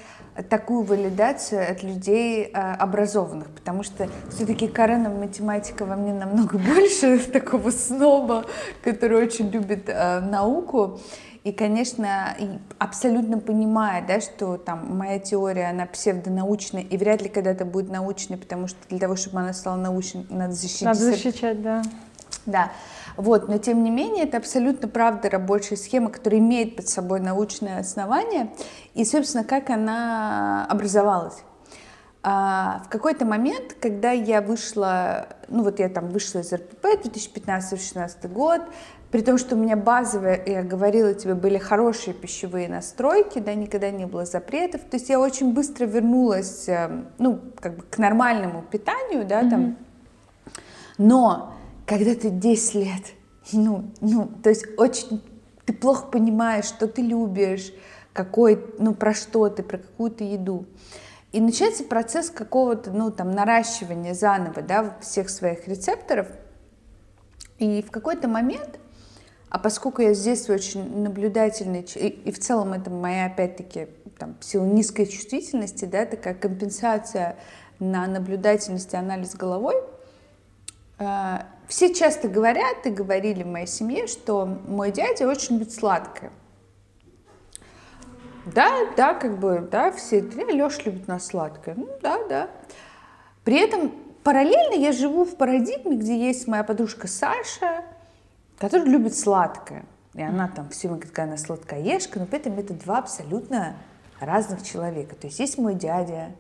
[0.49, 7.19] такую валидацию от людей а, образованных, потому что все-таки Карена математика во мне намного больше
[7.19, 8.47] такого сноба,
[8.83, 11.01] который очень любит а, науку.
[11.43, 12.37] И, конечно,
[12.79, 18.37] абсолютно понимая, да, что там моя теория, она псевдонаучная, и вряд ли когда-то будет научной,
[18.37, 20.83] потому что для того, чтобы она стала научной, надо защитить.
[20.83, 21.83] Надо защищать, да.
[22.45, 22.73] Да.
[23.21, 27.79] Вот, но тем не менее, это абсолютно правда рабочая схема, которая имеет под собой научное
[27.79, 28.51] основание.
[28.95, 31.43] И, собственно, как она образовалась.
[32.23, 38.27] А, в какой-то момент, когда я вышла, ну вот я там вышла из РПП 2015-2016
[38.29, 38.63] год,
[39.11, 43.91] при том, что у меня базовые, я говорила тебе, были хорошие пищевые настройки, да, никогда
[43.91, 44.81] не было запретов.
[44.83, 49.51] То есть я очень быстро вернулась, э, ну, как бы к нормальному питанию, да, mm-hmm.
[49.51, 49.77] там.
[50.97, 51.55] Но
[51.91, 53.03] когда ты 10 лет,
[53.51, 55.21] ну, ну, то есть очень,
[55.65, 57.73] ты плохо понимаешь, что ты любишь,
[58.13, 60.67] какой, ну, про что ты, про какую-то еду.
[61.33, 66.29] И начинается процесс какого-то, ну, там, наращивания заново, да, всех своих рецепторов.
[67.59, 68.79] И в какой-то момент
[69.49, 74.45] а поскольку я здесь очень наблюдательный, и, и в целом это моя, опять-таки, там, в
[74.45, 77.37] силу низкой чувствительности, да, такая компенсация
[77.81, 79.75] на наблюдательность и анализ головой,
[81.01, 81.39] э,
[81.71, 86.33] все часто говорят и говорили в моей семье, что мой дядя очень любит сладкое.
[88.45, 91.77] Да, да, как бы, да, все, Леша любит нас сладкое.
[91.77, 92.51] Ну, да, да.
[93.45, 93.93] При этом
[94.25, 97.85] параллельно я живу в парадигме, где есть моя подружка Саша,
[98.59, 99.85] который любит сладкое.
[100.15, 103.77] И она там все время говорит, она сладкоежка, но при этом это два абсолютно
[104.19, 105.15] разных человека.
[105.15, 106.33] То есть есть мой дядя,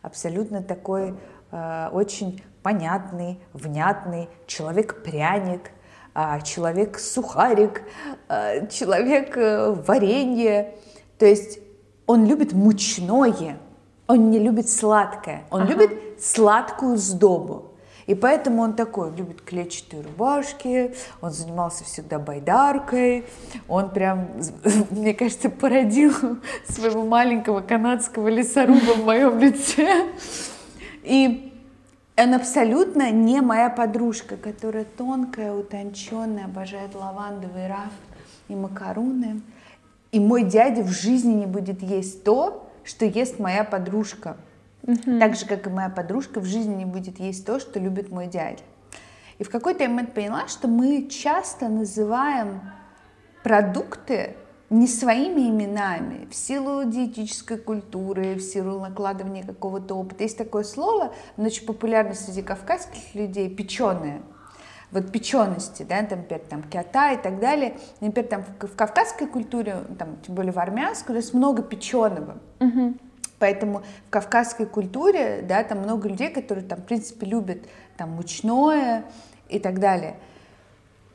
[0.00, 1.16] абсолютно такой
[1.50, 5.70] э, очень понятный, внятный человек-пряник,
[6.14, 7.82] э, человек-сухарик,
[8.28, 10.74] э, человек-варенье.
[11.18, 11.58] То есть
[12.06, 13.58] он любит мучное,
[14.06, 15.72] он не любит сладкое, он ага.
[15.72, 17.72] любит сладкую сдобу.
[18.06, 23.24] И поэтому он такой, любит клетчатые рубашки, он занимался всегда байдаркой,
[23.68, 24.28] он прям,
[24.90, 26.12] мне кажется, породил
[26.68, 30.06] своего маленького канадского лесоруба в моем лице.
[31.06, 31.52] И
[32.16, 37.92] он абсолютно не моя подружка, которая тонкая, утонченная, обожает лавандовый раф
[38.48, 39.40] и макаруны.
[40.10, 44.36] И мой дядя в жизни не будет есть то, что ест моя подружка.
[44.82, 45.18] Угу.
[45.20, 48.26] Так же, как и моя подружка в жизни не будет есть то, что любит мой
[48.26, 48.62] дядя.
[49.38, 52.62] И в какой-то момент поняла, что мы часто называем
[53.44, 54.34] продукты
[54.68, 60.24] не своими именами, в силу диетической культуры, в силу накладывания какого-то опыта.
[60.24, 64.22] Есть такое слово, оно очень популярно среди кавказских людей, печеное.
[64.90, 67.76] Вот печености, да, там, например, там, киота и так далее.
[68.00, 72.38] Например, там в, кавказской культуре, там, тем более в армянской, нас много печеного.
[72.60, 72.94] Угу.
[73.38, 77.58] Поэтому в кавказской культуре, да, там много людей, которые там, в принципе, любят
[77.96, 79.04] там мучное
[79.48, 80.16] и так далее.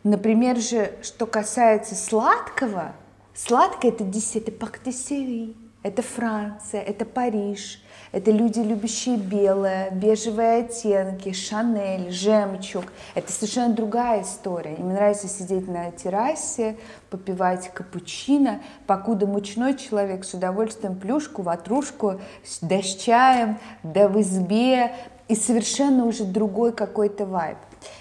[0.03, 2.93] Например же, что касается сладкого,
[3.34, 12.11] сладкое это это пактесери, это Франция, это Париж, это люди, любящие белое, бежевые оттенки, Шанель,
[12.11, 12.84] жемчуг.
[13.15, 14.75] Это совершенно другая история.
[14.75, 16.77] Им нравится сидеть на террасе,
[17.09, 22.19] попивать капучино, покуда мучной человек с удовольствием плюшку, ватрушку,
[22.61, 24.93] да с чаем, да в избе,
[25.29, 27.57] и совершенно уже другой какой-то вайб.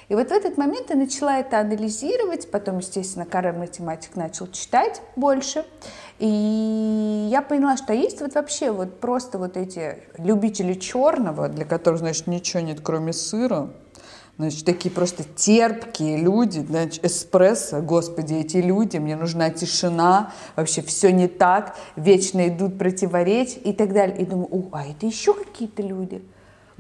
[0.09, 5.01] И вот в этот момент я начала это анализировать, потом, естественно, Карен математик начал читать
[5.17, 5.65] больше,
[6.19, 12.01] и я поняла, что есть вот вообще вот просто вот эти любители черного, для которых,
[12.01, 13.71] значит, ничего нет, кроме сыра,
[14.41, 21.13] Значит, такие просто терпкие люди, значит, эспрессо, господи, эти люди, мне нужна тишина, вообще все
[21.13, 24.17] не так, вечно идут противоречь и так далее.
[24.17, 26.23] И думаю, а это еще какие-то люди.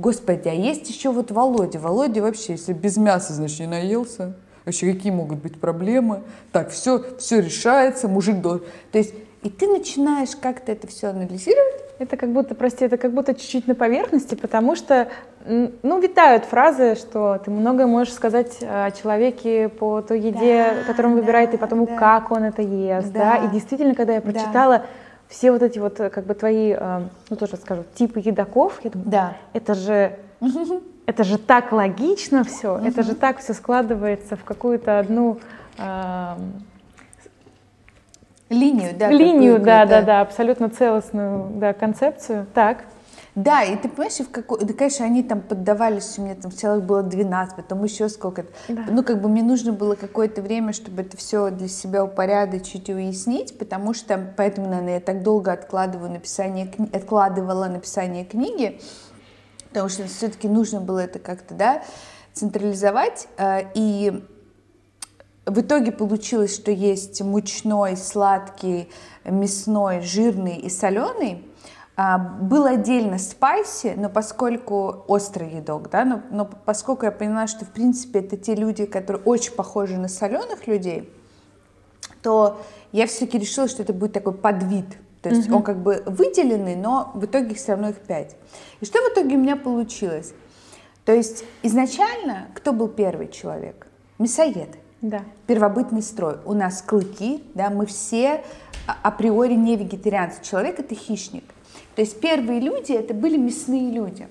[0.00, 1.78] Господи, а есть еще вот Володя.
[1.78, 4.34] Володя вообще, если без мяса, значит, не наелся.
[4.64, 6.22] Вообще, какие могут быть проблемы?
[6.52, 8.64] Так, все, все решается, мужик должен...
[8.92, 11.74] То есть, и ты начинаешь как-то это все анализировать.
[11.98, 15.08] Это как будто, прости, это как будто чуть-чуть на поверхности, потому что,
[15.44, 21.12] ну, витают фразы, что ты многое можешь сказать о человеке по той еде, да, которую
[21.12, 21.96] он да, выбирает, и по тому, да.
[21.96, 23.38] как он это ест, да.
[23.38, 23.46] да.
[23.46, 24.86] И действительно, когда я прочитала да
[25.30, 27.00] все вот эти вот как бы твои, э,
[27.30, 29.36] ну тоже скажу, типы едоков, я думаю, да.
[29.54, 30.18] это же
[31.06, 32.86] это же так логично все, угу.
[32.86, 35.38] это же так все складывается в какую-то одну
[35.78, 36.36] э,
[38.48, 42.46] линию, да, линию, да, да, да, абсолютно целостную, да, концепцию.
[42.52, 42.84] Так.
[43.34, 44.64] Да, и ты понимаешь, в какой...
[44.64, 48.52] Да, конечно, они там поддавались, у меня там целых было 12, потом еще сколько-то.
[48.68, 48.86] Да.
[48.90, 52.94] Ну, как бы мне нужно было какое-то время, чтобы это все для себя упорядочить и
[52.94, 56.88] уяснить, потому что, поэтому, наверное, я так долго откладываю написание, кни...
[56.92, 58.80] откладывала написание книги,
[59.68, 61.82] потому что все-таки нужно было это как-то, да,
[62.32, 64.24] централизовать, э, и
[65.46, 68.90] в итоге получилось, что есть мучной, сладкий,
[69.24, 71.49] мясной, жирный и соленый, а,
[72.08, 77.70] был отдельно спайси, но поскольку острый едок, да, но, но поскольку я поняла, что в
[77.70, 81.12] принципе это те люди, которые очень похожи на соленых людей,
[82.22, 82.60] то
[82.92, 84.86] я все-таки решила, что это будет такой подвид.
[85.22, 85.54] То есть mm-hmm.
[85.54, 88.36] он как бы выделенный, но в итоге все равно их пять.
[88.80, 90.32] И что в итоге у меня получилось?
[91.04, 93.86] То есть изначально кто был первый человек?
[94.18, 94.78] Мясоеды.
[95.02, 95.22] Да.
[95.46, 96.36] Первобытный строй.
[96.44, 98.44] У нас клыки, да, мы все
[98.86, 100.42] а, априори не вегетарианцы.
[100.42, 101.44] Человек это хищник.
[102.00, 104.26] То есть первые люди это были мясные люди.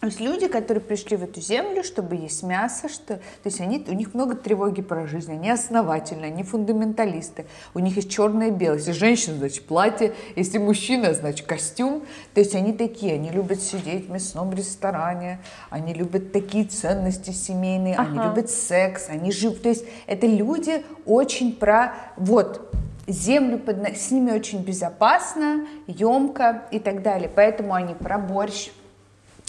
[0.00, 3.82] То есть люди, которые пришли в эту землю, чтобы есть мясо, что, то есть они,
[3.88, 8.50] у них много тревоги про жизнь, они основательные, они фундаменталисты, у них есть черное и
[8.50, 8.76] белое.
[8.76, 12.02] Если женщина, значит, платье, если мужчина, значит, костюм.
[12.34, 17.94] То есть они такие, они любят сидеть в мясном ресторане, они любят такие ценности семейные,
[17.94, 18.10] ага.
[18.10, 19.62] они любят секс, они живут.
[19.62, 22.74] То есть это люди очень про, вот,
[23.06, 27.30] землю под, с ними очень безопасно, емко и так далее.
[27.34, 28.70] Поэтому они про борщ,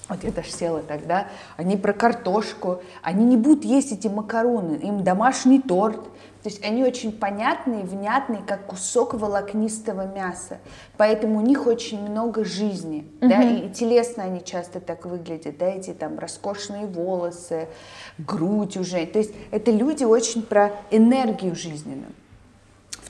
[0.08, 1.28] вот я даже села тогда,
[1.58, 6.04] они про картошку, они не будут есть эти макароны, им домашний торт.
[6.44, 10.60] То есть они очень понятные, внятные, как кусок волокнистого мяса.
[10.96, 13.04] Поэтому у них очень много жизни.
[13.20, 13.30] Uh-huh.
[13.30, 17.68] Да, и телесно они часто так выглядят, да, эти там роскошные волосы,
[18.20, 19.04] грудь уже.
[19.08, 22.12] То есть это люди очень про энергию жизненную.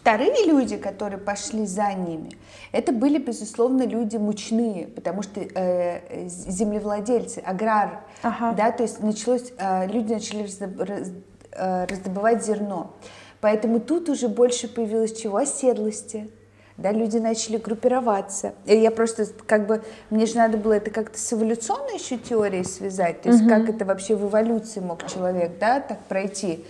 [0.06, 2.30] Вторые люди, которые пошли за ними,
[2.72, 8.52] это были, безусловно, люди мучные, потому что э, землевладельцы, аграр, ага.
[8.52, 11.10] да, то есть началось, э, люди начали раз,
[11.54, 12.94] э, раздобывать зерно.
[13.42, 15.38] Поэтому тут уже больше появилось чего?
[15.38, 16.30] Оседлости.
[16.78, 18.54] Да, люди начали группироваться.
[18.66, 22.64] И я просто как бы, мне же надо было это как-то с эволюционной еще теорией
[22.64, 23.50] связать, то есть угу.
[23.50, 26.64] как это вообще в эволюции мог человек, да, так пройти.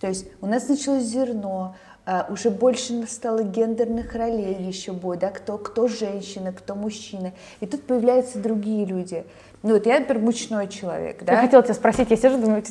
[0.00, 1.76] То есть у нас началось зерно,
[2.06, 7.32] Uh, уже больше стало гендерных ролей еще более, да, кто, кто женщина, кто мужчина.
[7.60, 9.24] И тут появляются другие люди.
[9.62, 11.34] Ну вот я, например, мучной человек, да.
[11.34, 12.64] Я хотела тебя спросить, я сижу, думаю,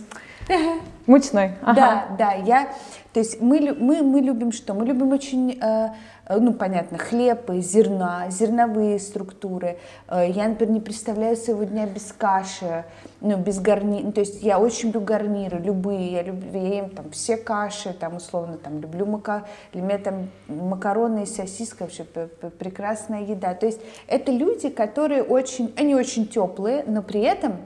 [1.06, 1.52] мучной.
[1.62, 1.76] Ага.
[1.76, 2.74] Да, да, я,
[3.14, 4.74] то есть мы, мы, мы любим что?
[4.74, 5.90] Мы любим очень Э,
[6.38, 9.80] ну, понятно, хлеб из зерна, зерновые структуры.
[10.08, 12.86] Э, я, например, не представляю своего дня без каши,
[13.20, 14.04] ну, без гарнира.
[14.04, 16.12] Ну, то есть я очень люблю гарниры, любые.
[16.12, 19.48] Я, люблю, я ем там все каши, там, условно, там, люблю мака...
[19.74, 23.56] Для меня там макароны и сосиска вообще прекрасная еда.
[23.56, 27.58] То есть это люди, которые очень, они очень теплые, но при этом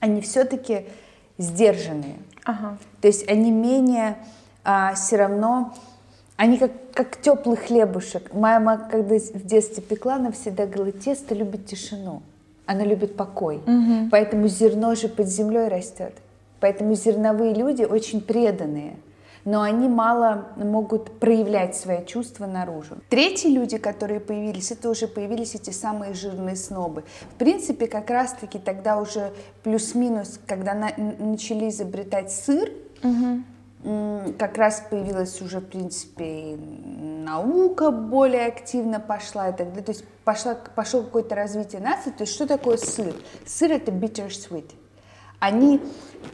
[0.00, 0.86] они все-таки
[1.36, 2.16] сдержанные.
[2.44, 2.78] Ага.
[3.02, 4.16] То есть они менее
[4.64, 5.74] а, все равно
[6.42, 8.34] они как, как теплый хлебушек.
[8.34, 12.20] Мама, когда в детстве пекла, она всегда говорила, тесто любит тишину,
[12.66, 13.58] она любит покой.
[13.58, 14.08] Угу.
[14.10, 16.14] Поэтому зерно же под землей растет.
[16.58, 18.96] Поэтому зерновые люди очень преданные.
[19.44, 22.96] но они мало могут проявлять свои чувства наружу.
[23.08, 27.04] Третьи люди, которые появились, это уже появились эти самые жирные снобы.
[27.30, 29.30] В принципе, как раз-таки тогда уже
[29.62, 32.68] плюс-минус, когда на, начали изобретать сыр,
[33.04, 33.42] угу
[34.38, 39.82] как раз появилась уже, в принципе, наука более активно пошла и так далее.
[39.82, 42.10] То есть пошла, пошло какое-то развитие нации.
[42.10, 43.14] То есть что такое сыр?
[43.44, 44.70] Сыр— это bittersweet.
[45.40, 45.80] Они,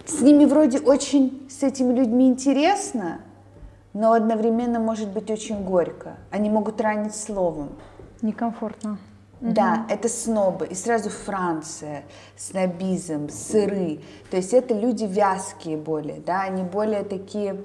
[0.05, 3.23] с ними вроде очень, с этими людьми интересно,
[3.95, 6.19] но одновременно может быть очень горько.
[6.31, 7.71] Они могут ранить словом.
[8.21, 8.99] Некомфортно.
[9.41, 9.95] Да, угу.
[9.95, 10.67] это снобы.
[10.67, 12.05] И сразу Франция,
[12.37, 14.01] снобизм, сыры.
[14.31, 17.65] То есть это люди вязкие более, да, они более такие,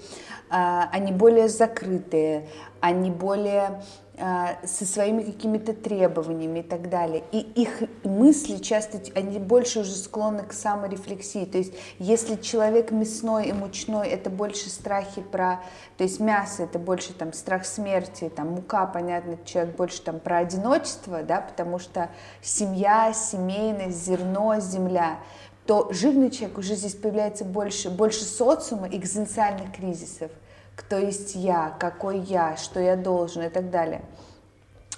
[0.51, 2.47] э, они более закрытые,
[2.79, 3.81] они более
[4.15, 7.23] со своими какими-то требованиями и так далее.
[7.31, 11.45] И их мысли часто, они больше уже склонны к саморефлексии.
[11.45, 15.61] То есть если человек мясной и мучной, это больше страхи про,
[15.97, 20.37] то есть мясо это больше там страх смерти, там мука, понятно, человек больше там про
[20.37, 22.09] одиночество, да, потому что
[22.41, 25.19] семья, семейность, зерно, земля
[25.65, 30.29] то жирный человек уже здесь появляется больше, больше социума, экзистенциальных кризисов
[30.75, 34.01] кто есть я, какой я, что я должен и так далее.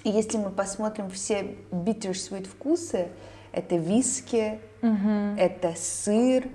[0.04, 3.08] И если мы посмотрим все bittersweet вкусы,
[3.52, 5.36] это виски, угу.
[5.38, 6.48] это сыр,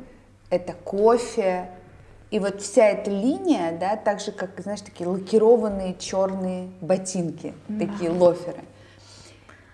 [0.49, 1.69] это кофе,
[2.31, 7.85] и вот вся эта линия, да, так же как, знаешь, такие лакированные черные ботинки, да.
[7.85, 8.63] такие лоферы.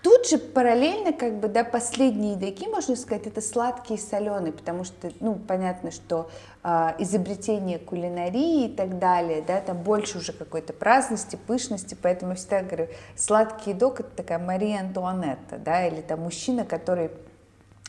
[0.02, 4.84] Тут же параллельно, как бы, да, последние едоки, можно сказать, это сладкие и соленые, потому
[4.84, 6.30] что, ну, понятно, что
[6.62, 12.36] э, изобретение кулинарии и так далее, да, там больше уже какой-то праздности, пышности, поэтому я
[12.36, 17.10] всегда говорю, сладкий едок это такая Мария Антуанетта, да, или там мужчина, который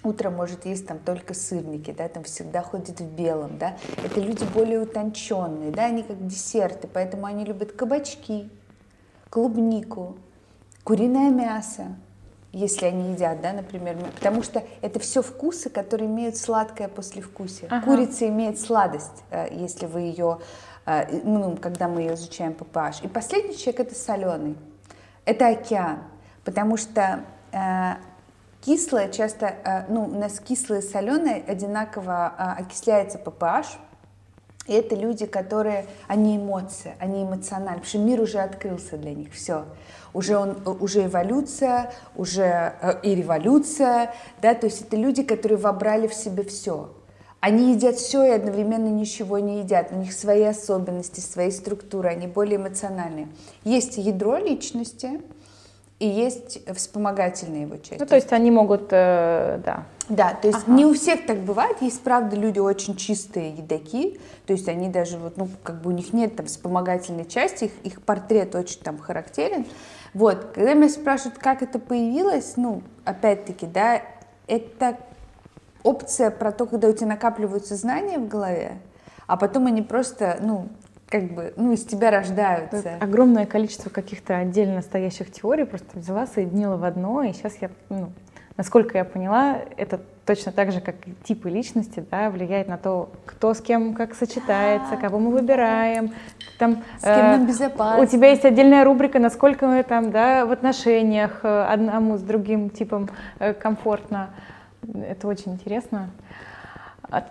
[0.04, 4.46] утром может есть там только сырники, да, там всегда ходит в белом, да, это люди
[4.52, 8.50] более утонченные, да, они как десерты, поэтому они любят кабачки,
[9.30, 10.18] клубнику,
[10.90, 11.84] куриное мясо,
[12.52, 17.68] если они едят, да, например, потому что это все вкусы, которые имеют сладкое послевкусие.
[17.70, 17.86] Ага.
[17.86, 20.40] Курица имеет сладость, э, если вы ее,
[20.88, 23.04] э, ну, когда мы ее изучаем pH.
[23.04, 24.58] И последний человек это соленый,
[25.26, 26.00] это океан,
[26.44, 27.20] потому что
[27.52, 27.94] э,
[28.62, 32.26] кислое часто, ну, у нас кислое и соленое одинаково
[32.58, 33.78] окисляется по pH,
[34.70, 39.34] и это люди, которые, они эмоции, они эмоциональны, потому что мир уже открылся для них,
[39.34, 39.66] все.
[40.14, 46.08] Уже, он, уже эволюция, уже э, и революция, да, то есть это люди, которые вобрали
[46.08, 46.92] в себе все.
[47.40, 49.92] Они едят все и одновременно ничего не едят.
[49.92, 53.30] У них свои особенности, свои структуры, они более эмоциональные.
[53.64, 55.22] Есть ядро личности,
[56.00, 58.00] и есть вспомогательная его часть.
[58.00, 59.84] Ну, то есть они могут, э, да.
[60.08, 60.72] Да, то есть ага.
[60.72, 61.82] не у всех так бывает.
[61.82, 65.94] Есть, правда, люди очень чистые едоки, то есть они даже вот, ну, как бы у
[65.94, 69.66] них нет там вспомогательной части, их, их портрет очень там характерен.
[70.14, 74.02] Вот, когда меня спрашивают, как это появилось, ну, опять-таки, да,
[74.48, 74.98] это
[75.84, 78.80] опция про то, когда у тебя накапливаются знания в голове,
[79.28, 80.70] а потом они просто, ну,
[81.10, 82.78] как бы, ну, из тебя рождаются.
[82.78, 87.72] Это огромное количество каких-то отдельно стоящих теорий просто взяла, соединила в одно, и сейчас я,
[87.90, 88.12] ну,
[88.58, 93.10] насколько я поняла, это точно так же, как и типы личности, да, влияет на то,
[93.26, 96.12] кто с кем как сочетается, кого мы выбираем.
[96.60, 98.04] Там, с кем нам э, безопасно.
[98.04, 102.70] У тебя есть отдельная рубрика, насколько мы там, да, в отношениях э, одному с другим
[102.70, 104.30] типом э, комфортно.
[104.94, 106.12] Это очень интересно.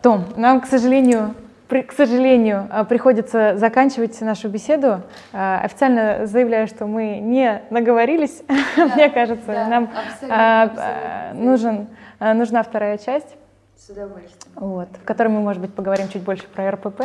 [0.03, 1.37] Том, нам, к сожалению,
[1.69, 5.03] к сожалению, э, приходится заканчивать нашу беседу.
[5.33, 8.43] Э, официально заявляю, что мы не наговорились,
[8.77, 9.47] да, мне кажется.
[9.47, 11.35] Да, Нам абсолютно, абсолютно.
[11.35, 11.89] Нужен,
[12.21, 13.37] нужна вторая часть.
[13.77, 14.55] С удовольствием.
[14.57, 17.03] Вот, в которой мы, может быть, поговорим чуть больше про РПП.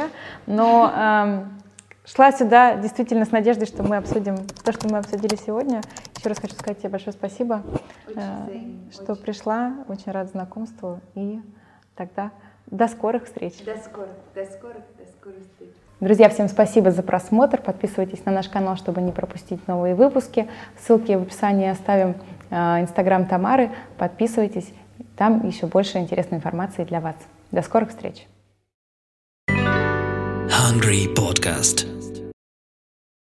[0.48, 1.62] Но эм,
[2.04, 5.82] шла сюда действительно с надеждой, что мы обсудим то, что мы обсудили сегодня.
[6.18, 7.62] Еще раз хочу сказать тебе большое спасибо,
[8.08, 8.20] очень
[8.90, 9.22] э, что очень.
[9.22, 9.74] пришла.
[9.88, 11.00] Очень рад знакомству.
[11.16, 11.42] И
[11.96, 12.32] тогда
[12.74, 13.54] до скорых встреч.
[13.64, 15.70] До скорых, до скорых, до скорых встреч.
[16.00, 17.62] Друзья, всем спасибо за просмотр.
[17.62, 20.50] Подписывайтесь на наш канал, чтобы не пропустить новые выпуски.
[20.82, 22.16] Ссылки в описании оставим.
[22.50, 23.70] Э, инстаграм Тамары.
[23.98, 24.74] Подписывайтесь.
[25.16, 27.16] Там еще больше интересной информации для вас.
[27.52, 28.28] До скорых встреч.
[30.50, 32.03] Hungry Podcast.